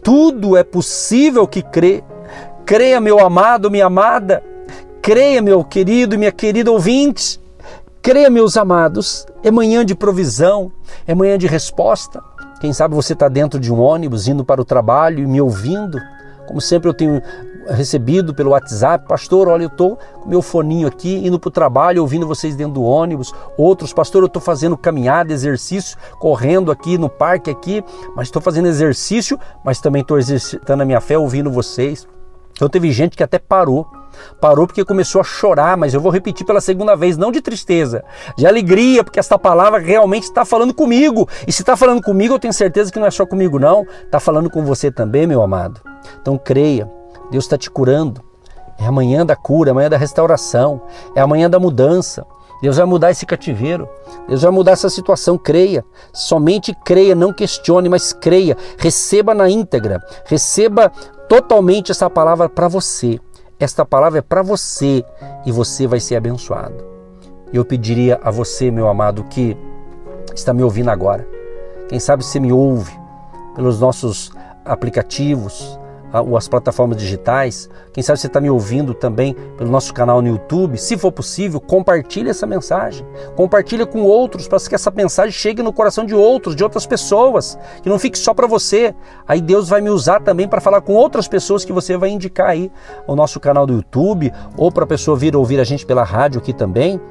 Tudo 0.03 0.57
é 0.57 0.63
possível 0.63 1.47
que 1.47 1.61
crê. 1.61 2.03
Creia, 2.65 2.99
meu 2.99 3.19
amado, 3.19 3.71
minha 3.71 3.85
amada. 3.85 4.43
Creia, 5.01 5.41
meu 5.41 5.63
querido 5.63 6.15
e 6.15 6.17
minha 6.17 6.31
querida 6.31 6.71
ouvinte. 6.71 7.39
Creia, 8.01 8.29
meus 8.29 8.57
amados. 8.57 9.25
É 9.43 9.49
manhã 9.49 9.85
de 9.85 9.95
provisão, 9.95 10.71
é 11.07 11.15
manhã 11.15 11.37
de 11.37 11.47
resposta. 11.47 12.21
Quem 12.59 12.71
sabe 12.71 12.95
você 12.95 13.11
está 13.11 13.27
dentro 13.27 13.59
de 13.59 13.73
um 13.73 13.79
ônibus 13.81 14.27
indo 14.27 14.45
para 14.45 14.61
o 14.61 14.65
trabalho 14.65 15.19
e 15.19 15.27
me 15.27 15.41
ouvindo. 15.41 15.99
Como 16.47 16.59
sempre 16.59 16.89
eu 16.89 16.93
tenho 16.93 17.21
recebido 17.69 18.33
pelo 18.33 18.51
WhatsApp, 18.51 19.07
pastor, 19.07 19.47
olha, 19.47 19.63
eu 19.63 19.67
estou 19.67 19.97
com 20.21 20.29
meu 20.29 20.41
foninho 20.41 20.87
aqui, 20.87 21.25
indo 21.25 21.39
para 21.39 21.47
o 21.47 21.51
trabalho, 21.51 22.01
ouvindo 22.01 22.27
vocês 22.27 22.55
dentro 22.55 22.73
do 22.73 22.83
ônibus. 22.83 23.33
Outros, 23.57 23.93
pastor, 23.93 24.23
eu 24.23 24.27
estou 24.27 24.41
fazendo 24.41 24.77
caminhada, 24.77 25.31
exercício, 25.31 25.97
correndo 26.19 26.71
aqui 26.71 26.97
no 26.97 27.09
parque 27.09 27.49
aqui, 27.49 27.83
mas 28.15 28.27
estou 28.27 28.41
fazendo 28.41 28.67
exercício, 28.67 29.39
mas 29.63 29.79
também 29.79 30.01
estou 30.01 30.17
exercitando 30.17 30.83
a 30.83 30.85
minha 30.85 31.01
fé 31.01 31.17
ouvindo 31.17 31.49
vocês. 31.49 32.07
Então 32.53 32.69
teve 32.69 32.91
gente 32.91 33.17
que 33.17 33.23
até 33.23 33.39
parou. 33.39 33.87
Parou 34.39 34.67
porque 34.67 34.85
começou 34.85 35.21
a 35.21 35.23
chorar, 35.23 35.75
mas 35.75 35.93
eu 35.93 35.99
vou 35.99 36.11
repetir 36.11 36.45
pela 36.45 36.61
segunda 36.61 36.95
vez, 36.95 37.17
não 37.17 37.31
de 37.31 37.41
tristeza, 37.41 38.03
de 38.37 38.45
alegria, 38.45 39.03
porque 39.03 39.19
esta 39.19 39.39
palavra 39.39 39.79
realmente 39.79 40.23
está 40.23 40.45
falando 40.45 40.73
comigo. 40.73 41.27
E 41.47 41.51
se 41.51 41.61
está 41.63 41.75
falando 41.75 42.01
comigo, 42.01 42.35
eu 42.35 42.39
tenho 42.39 42.53
certeza 42.53 42.91
que 42.91 42.99
não 42.99 43.07
é 43.07 43.11
só 43.11 43.25
comigo, 43.25 43.57
não. 43.57 43.85
Está 44.05 44.19
falando 44.19 44.49
com 44.49 44.63
você 44.63 44.91
também, 44.91 45.25
meu 45.25 45.41
amado. 45.41 45.81
Então 46.21 46.37
creia, 46.37 46.89
Deus 47.31 47.45
está 47.45 47.57
te 47.57 47.69
curando. 47.69 48.21
É 48.79 48.85
amanhã 48.85 49.25
da 49.25 49.35
cura, 49.35 49.69
é 49.69 49.71
amanhã 49.71 49.89
da 49.89 49.97
restauração, 49.97 50.81
é 51.15 51.21
amanhã 51.21 51.49
da 51.49 51.59
mudança. 51.59 52.25
Deus 52.63 52.77
vai 52.77 52.85
mudar 52.85 53.11
esse 53.11 53.25
cativeiro. 53.25 53.89
Deus 54.25 54.41
vai 54.41 54.49
mudar 54.49 54.71
essa 54.71 54.89
situação. 54.89 55.37
Creia. 55.37 55.83
Somente 56.13 56.73
creia, 56.85 57.13
não 57.13 57.33
questione, 57.33 57.89
mas 57.89 58.13
creia. 58.13 58.55
Receba 58.77 59.33
na 59.33 59.49
íntegra. 59.49 60.01
Receba 60.25 60.89
totalmente 61.27 61.91
essa 61.91 62.09
palavra 62.09 62.49
para 62.49 62.67
você. 62.67 63.19
Esta 63.59 63.85
palavra 63.85 64.19
é 64.19 64.21
para 64.21 64.41
você 64.41 65.03
e 65.45 65.51
você 65.51 65.87
vai 65.87 65.99
ser 65.99 66.15
abençoado. 66.15 66.83
Eu 67.53 67.63
pediria 67.63 68.19
a 68.23 68.31
você, 68.31 68.71
meu 68.71 68.87
amado, 68.87 69.23
que 69.25 69.55
está 70.33 70.53
me 70.53 70.63
ouvindo 70.63 70.89
agora. 70.89 71.27
Quem 71.87 71.99
sabe 71.99 72.23
você 72.23 72.39
me 72.39 72.51
ouve 72.51 72.91
pelos 73.55 73.79
nossos 73.79 74.31
aplicativos, 74.65 75.79
as 76.37 76.47
plataformas 76.47 76.97
digitais. 76.97 77.69
Quem 77.91 78.03
sabe 78.03 78.19
você 78.19 78.27
está 78.27 78.39
me 78.39 78.49
ouvindo 78.49 78.93
também 78.93 79.35
pelo 79.57 79.71
nosso 79.71 79.93
canal 79.93 80.21
no 80.21 80.27
YouTube. 80.27 80.77
Se 80.77 80.95
for 80.95 81.11
possível, 81.11 81.59
compartilhe 81.59 82.29
essa 82.29 82.45
mensagem. 82.45 83.05
Compartilhe 83.35 83.85
com 83.85 84.03
outros 84.03 84.47
para 84.47 84.59
que 84.59 84.75
essa 84.75 84.91
mensagem 84.91 85.31
chegue 85.31 85.63
no 85.63 85.73
coração 85.73 86.05
de 86.05 86.13
outros, 86.13 86.55
de 86.55 86.63
outras 86.63 86.85
pessoas. 86.85 87.57
Que 87.81 87.89
não 87.89 87.97
fique 87.97 88.17
só 88.17 88.33
para 88.33 88.45
você. 88.45 88.93
Aí 89.27 89.41
Deus 89.41 89.69
vai 89.69 89.81
me 89.81 89.89
usar 89.89 90.21
também 90.21 90.47
para 90.47 90.61
falar 90.61 90.81
com 90.81 90.93
outras 90.93 91.27
pessoas 91.27 91.65
que 91.65 91.73
você 91.73 91.97
vai 91.97 92.09
indicar 92.09 92.49
aí 92.49 92.71
o 93.07 93.15
nosso 93.15 93.39
canal 93.39 93.65
do 93.65 93.73
YouTube 93.73 94.31
ou 94.55 94.71
para 94.71 94.83
a 94.83 94.87
pessoa 94.87 95.17
vir 95.17 95.35
ouvir 95.35 95.59
a 95.59 95.63
gente 95.63 95.85
pela 95.85 96.03
rádio 96.03 96.39
aqui 96.39 96.53
também. 96.53 97.01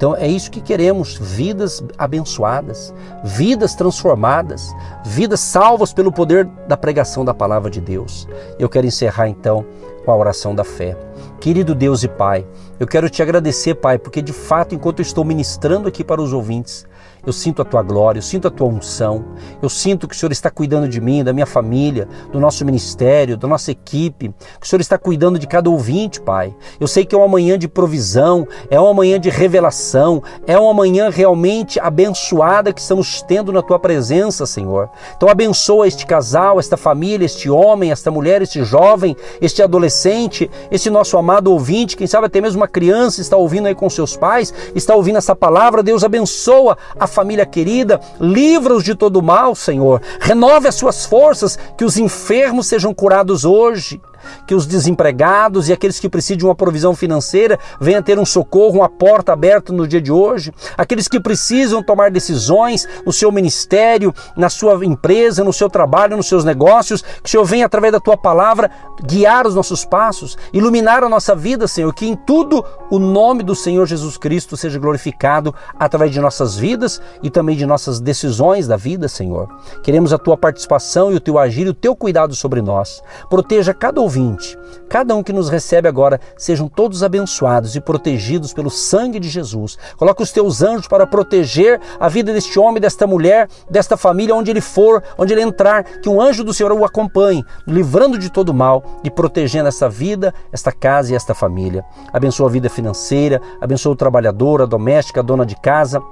Então 0.00 0.16
é 0.16 0.26
isso 0.26 0.50
que 0.50 0.62
queremos: 0.62 1.18
vidas 1.20 1.84
abençoadas, 1.98 2.94
vidas 3.22 3.74
transformadas, 3.74 4.74
vidas 5.04 5.40
salvas 5.40 5.92
pelo 5.92 6.10
poder 6.10 6.46
da 6.66 6.74
pregação 6.74 7.22
da 7.22 7.34
palavra 7.34 7.70
de 7.70 7.82
Deus. 7.82 8.26
Eu 8.58 8.66
quero 8.66 8.86
encerrar 8.86 9.28
então 9.28 9.62
com 10.02 10.10
a 10.10 10.16
oração 10.16 10.54
da 10.54 10.64
fé. 10.64 10.96
Querido 11.38 11.74
Deus 11.74 12.02
e 12.02 12.08
Pai, 12.08 12.46
eu 12.78 12.86
quero 12.86 13.10
te 13.10 13.22
agradecer, 13.22 13.74
Pai, 13.74 13.98
porque 13.98 14.22
de 14.22 14.32
fato, 14.32 14.74
enquanto 14.74 15.00
eu 15.00 15.02
estou 15.02 15.22
ministrando 15.22 15.86
aqui 15.86 16.02
para 16.02 16.22
os 16.22 16.32
ouvintes, 16.32 16.86
eu 17.26 17.32
sinto 17.32 17.62
a 17.62 17.64
tua 17.64 17.82
glória, 17.82 18.18
eu 18.18 18.22
sinto 18.22 18.48
a 18.48 18.50
tua 18.50 18.66
unção, 18.66 19.24
eu 19.62 19.68
sinto 19.68 20.08
que 20.08 20.14
o 20.14 20.18
Senhor 20.18 20.32
está 20.32 20.50
cuidando 20.50 20.88
de 20.88 21.00
mim, 21.00 21.22
da 21.22 21.32
minha 21.32 21.46
família, 21.46 22.08
do 22.32 22.40
nosso 22.40 22.64
ministério, 22.64 23.36
da 23.36 23.46
nossa 23.46 23.70
equipe, 23.70 24.28
que 24.60 24.66
o 24.66 24.68
Senhor 24.68 24.80
está 24.80 24.98
cuidando 24.98 25.38
de 25.38 25.46
cada 25.46 25.68
ouvinte, 25.70 26.20
Pai. 26.20 26.54
Eu 26.78 26.86
sei 26.86 27.04
que 27.04 27.14
é 27.14 27.18
uma 27.18 27.28
manhã 27.28 27.58
de 27.58 27.68
provisão, 27.68 28.46
é 28.70 28.78
uma 28.78 28.94
manhã 28.94 29.18
de 29.18 29.30
revelação, 29.30 30.22
é 30.46 30.58
uma 30.58 30.72
manhã 30.72 31.10
realmente 31.10 31.78
abençoada 31.80 32.72
que 32.72 32.80
estamos 32.80 33.22
tendo 33.22 33.52
na 33.52 33.62
tua 33.62 33.78
presença, 33.78 34.46
Senhor. 34.46 34.88
Então 35.16 35.28
abençoa 35.28 35.86
este 35.86 36.06
casal, 36.06 36.58
esta 36.58 36.76
família, 36.76 37.24
este 37.24 37.50
homem, 37.50 37.90
esta 37.90 38.10
mulher, 38.10 38.42
este 38.42 38.64
jovem, 38.64 39.16
este 39.40 39.62
adolescente, 39.62 40.50
este 40.70 40.90
nosso 40.90 41.16
amado 41.16 41.52
ouvinte, 41.52 41.96
quem 41.96 42.06
sabe 42.06 42.26
até 42.26 42.40
mesmo 42.40 42.60
uma 42.60 42.68
criança 42.68 43.20
está 43.20 43.36
ouvindo 43.36 43.66
aí 43.66 43.74
com 43.74 43.88
seus 43.88 44.16
pais, 44.16 44.52
está 44.74 44.94
ouvindo 44.94 45.18
essa 45.18 45.34
palavra, 45.34 45.82
Deus 45.82 46.04
abençoa 46.04 46.76
a 46.98 47.06
família 47.10 47.44
querida, 47.44 48.00
livra-os 48.20 48.84
de 48.84 48.94
todo 48.94 49.20
mal, 49.20 49.54
Senhor. 49.54 50.00
Renove 50.20 50.68
as 50.68 50.74
suas 50.74 51.04
forças, 51.04 51.58
que 51.76 51.84
os 51.84 51.96
enfermos 51.96 52.66
sejam 52.66 52.94
curados 52.94 53.44
hoje 53.44 54.00
que 54.46 54.54
os 54.54 54.66
desempregados 54.66 55.68
e 55.68 55.72
aqueles 55.72 55.98
que 55.98 56.08
precisam 56.08 56.38
de 56.38 56.44
uma 56.44 56.54
provisão 56.54 56.94
financeira 56.94 57.58
venham 57.80 58.02
ter 58.02 58.18
um 58.18 58.26
socorro, 58.26 58.78
uma 58.78 58.88
porta 58.88 59.32
aberta 59.32 59.72
no 59.72 59.86
dia 59.86 60.00
de 60.00 60.12
hoje. 60.12 60.52
Aqueles 60.76 61.08
que 61.08 61.20
precisam 61.20 61.82
tomar 61.82 62.10
decisões 62.10 62.86
no 63.04 63.12
seu 63.12 63.30
ministério, 63.32 64.14
na 64.36 64.48
sua 64.48 64.84
empresa, 64.84 65.44
no 65.44 65.52
seu 65.52 65.68
trabalho, 65.68 66.16
nos 66.16 66.26
seus 66.26 66.44
negócios, 66.44 67.02
que 67.02 67.26
o 67.26 67.28
Senhor 67.28 67.44
venha 67.44 67.66
através 67.66 67.92
da 67.92 68.00
tua 68.00 68.16
palavra 68.16 68.70
guiar 69.04 69.46
os 69.46 69.54
nossos 69.54 69.84
passos, 69.84 70.36
iluminar 70.52 71.02
a 71.02 71.08
nossa 71.08 71.34
vida, 71.34 71.66
Senhor, 71.66 71.92
que 71.94 72.06
em 72.06 72.14
tudo 72.14 72.64
o 72.90 72.98
nome 72.98 73.42
do 73.42 73.54
Senhor 73.54 73.86
Jesus 73.86 74.16
Cristo 74.16 74.56
seja 74.56 74.78
glorificado 74.78 75.54
através 75.78 76.12
de 76.12 76.20
nossas 76.20 76.56
vidas 76.56 77.00
e 77.22 77.30
também 77.30 77.56
de 77.56 77.66
nossas 77.66 78.00
decisões 78.00 78.66
da 78.66 78.76
vida, 78.76 79.08
Senhor. 79.08 79.48
Queremos 79.82 80.12
a 80.12 80.18
tua 80.18 80.36
participação 80.36 81.12
e 81.12 81.16
o 81.16 81.20
teu 81.20 81.38
agir 81.38 81.66
e 81.66 81.70
o 81.70 81.74
teu 81.74 81.96
cuidado 81.96 82.34
sobre 82.34 82.60
nós. 82.60 83.02
Proteja 83.28 83.72
cada 83.72 84.00
ouvinte, 84.10 84.58
cada 84.88 85.14
um 85.14 85.22
que 85.22 85.32
nos 85.32 85.48
recebe 85.48 85.86
agora, 85.86 86.20
sejam 86.36 86.68
todos 86.68 87.04
abençoados 87.04 87.76
e 87.76 87.80
protegidos 87.80 88.52
pelo 88.52 88.68
sangue 88.68 89.20
de 89.20 89.28
Jesus. 89.28 89.78
Coloca 89.96 90.20
os 90.20 90.32
teus 90.32 90.62
anjos 90.62 90.88
para 90.88 91.06
proteger 91.06 91.80
a 92.00 92.08
vida 92.08 92.32
deste 92.32 92.58
homem, 92.58 92.80
desta 92.80 93.06
mulher, 93.06 93.48
desta 93.70 93.96
família, 93.96 94.34
onde 94.34 94.50
ele 94.50 94.60
for, 94.60 95.00
onde 95.16 95.32
ele 95.32 95.42
entrar, 95.42 95.84
que 95.84 96.08
um 96.08 96.20
anjo 96.20 96.42
do 96.42 96.52
Senhor 96.52 96.72
o 96.72 96.84
acompanhe, 96.84 97.44
livrando 97.64 98.18
de 98.18 98.30
todo 98.30 98.52
mal 98.52 98.82
e 99.04 99.10
protegendo 99.10 99.68
essa 99.68 99.88
vida, 99.88 100.34
esta 100.52 100.72
casa 100.72 101.12
e 101.12 101.14
esta 101.14 101.34
família. 101.34 101.84
Abençoa 102.12 102.48
a 102.48 102.52
vida 102.52 102.68
financeira, 102.68 103.40
abençoa 103.60 103.92
o 103.92 103.96
trabalhador, 103.96 104.60
a 104.60 104.66
doméstica, 104.66 105.20
a 105.20 105.22
dona 105.22 105.46
de 105.46 105.54
casa 105.54 106.02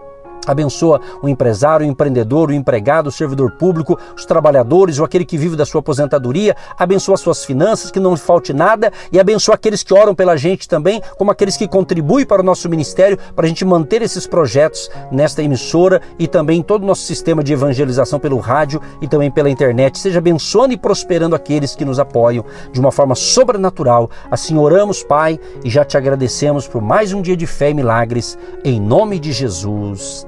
Abençoa 0.46 1.00
o 1.22 1.28
empresário, 1.28 1.86
o 1.86 1.88
empreendedor, 1.88 2.50
o 2.50 2.54
empregado, 2.54 3.08
o 3.08 3.12
servidor 3.12 3.52
público, 3.52 3.98
os 4.16 4.24
trabalhadores 4.24 4.98
ou 4.98 5.04
aquele 5.04 5.24
que 5.24 5.36
vive 5.36 5.56
da 5.56 5.66
sua 5.66 5.80
aposentadoria. 5.80 6.56
Abençoa 6.78 7.16
suas 7.16 7.44
finanças, 7.44 7.90
que 7.90 8.00
não 8.00 8.12
lhe 8.12 8.18
falte 8.18 8.52
nada. 8.52 8.92
E 9.12 9.18
abençoa 9.18 9.54
aqueles 9.54 9.82
que 9.82 9.94
oram 9.94 10.14
pela 10.14 10.36
gente 10.36 10.68
também, 10.68 11.02
como 11.16 11.30
aqueles 11.30 11.56
que 11.56 11.68
contribuem 11.68 12.24
para 12.24 12.42
o 12.42 12.44
nosso 12.44 12.68
ministério, 12.68 13.18
para 13.34 13.46
a 13.46 13.48
gente 13.48 13.64
manter 13.64 14.02
esses 14.02 14.26
projetos 14.26 14.90
nesta 15.10 15.42
emissora 15.42 16.00
e 16.18 16.26
também 16.26 16.62
todo 16.62 16.82
o 16.82 16.86
nosso 16.86 17.02
sistema 17.02 17.42
de 17.42 17.52
evangelização 17.52 18.18
pelo 18.18 18.38
rádio 18.38 18.80
e 19.00 19.08
também 19.08 19.30
pela 19.30 19.50
internet. 19.50 19.98
Seja 19.98 20.18
abençoando 20.18 20.72
e 20.72 20.76
prosperando 20.76 21.34
aqueles 21.34 21.74
que 21.74 21.84
nos 21.84 21.98
apoiam 21.98 22.44
de 22.72 22.80
uma 22.80 22.92
forma 22.92 23.14
sobrenatural. 23.14 24.10
Assim 24.30 24.56
oramos, 24.56 25.02
Pai, 25.02 25.38
e 25.64 25.70
já 25.70 25.84
te 25.84 25.96
agradecemos 25.96 26.66
por 26.66 26.82
mais 26.82 27.12
um 27.12 27.22
dia 27.22 27.36
de 27.36 27.46
fé 27.46 27.70
e 27.70 27.74
milagres. 27.74 28.38
Em 28.64 28.80
nome 28.80 29.18
de 29.18 29.32
Jesus. 29.32 30.27